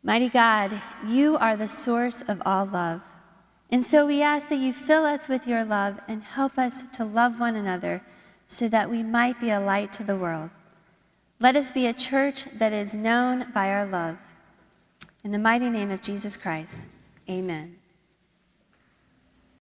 Mighty 0.03 0.29
God, 0.29 0.81
you 1.07 1.37
are 1.37 1.57
the 1.57 1.69
source 1.69 2.23
of 2.23 2.41
all 2.47 2.65
love. 2.65 3.03
And 3.71 3.85
so 3.85 4.07
we 4.07 4.23
ask 4.23 4.49
that 4.49 4.59
you 4.59 4.73
fill 4.73 5.05
us 5.05 5.29
with 5.29 5.47
your 5.47 5.65
love 5.65 6.01
and 6.09 6.23
help 6.23 6.59
us 6.59 6.83
to 6.95 7.05
love 7.05 7.39
one 7.39 7.57
another 7.57 8.03
so 8.47 8.69
that 8.69 8.91
we 8.91 9.03
might 9.03 9.39
be 9.41 9.51
a 9.51 9.61
light 9.61 9.93
to 9.95 10.05
the 10.05 10.17
world. 10.17 10.51
Let 11.39 11.55
us 11.55 11.71
be 11.71 11.87
a 11.87 11.93
church 11.93 12.47
that 12.59 12.73
is 12.73 12.97
known 12.97 13.53
by 13.53 13.71
our 13.71 13.85
love. 13.85 14.17
In 15.23 15.33
the 15.33 15.39
mighty 15.39 15.69
name 15.69 15.91
of 15.91 16.01
Jesus 16.01 16.37
Christ, 16.37 16.87
amen. 17.29 17.78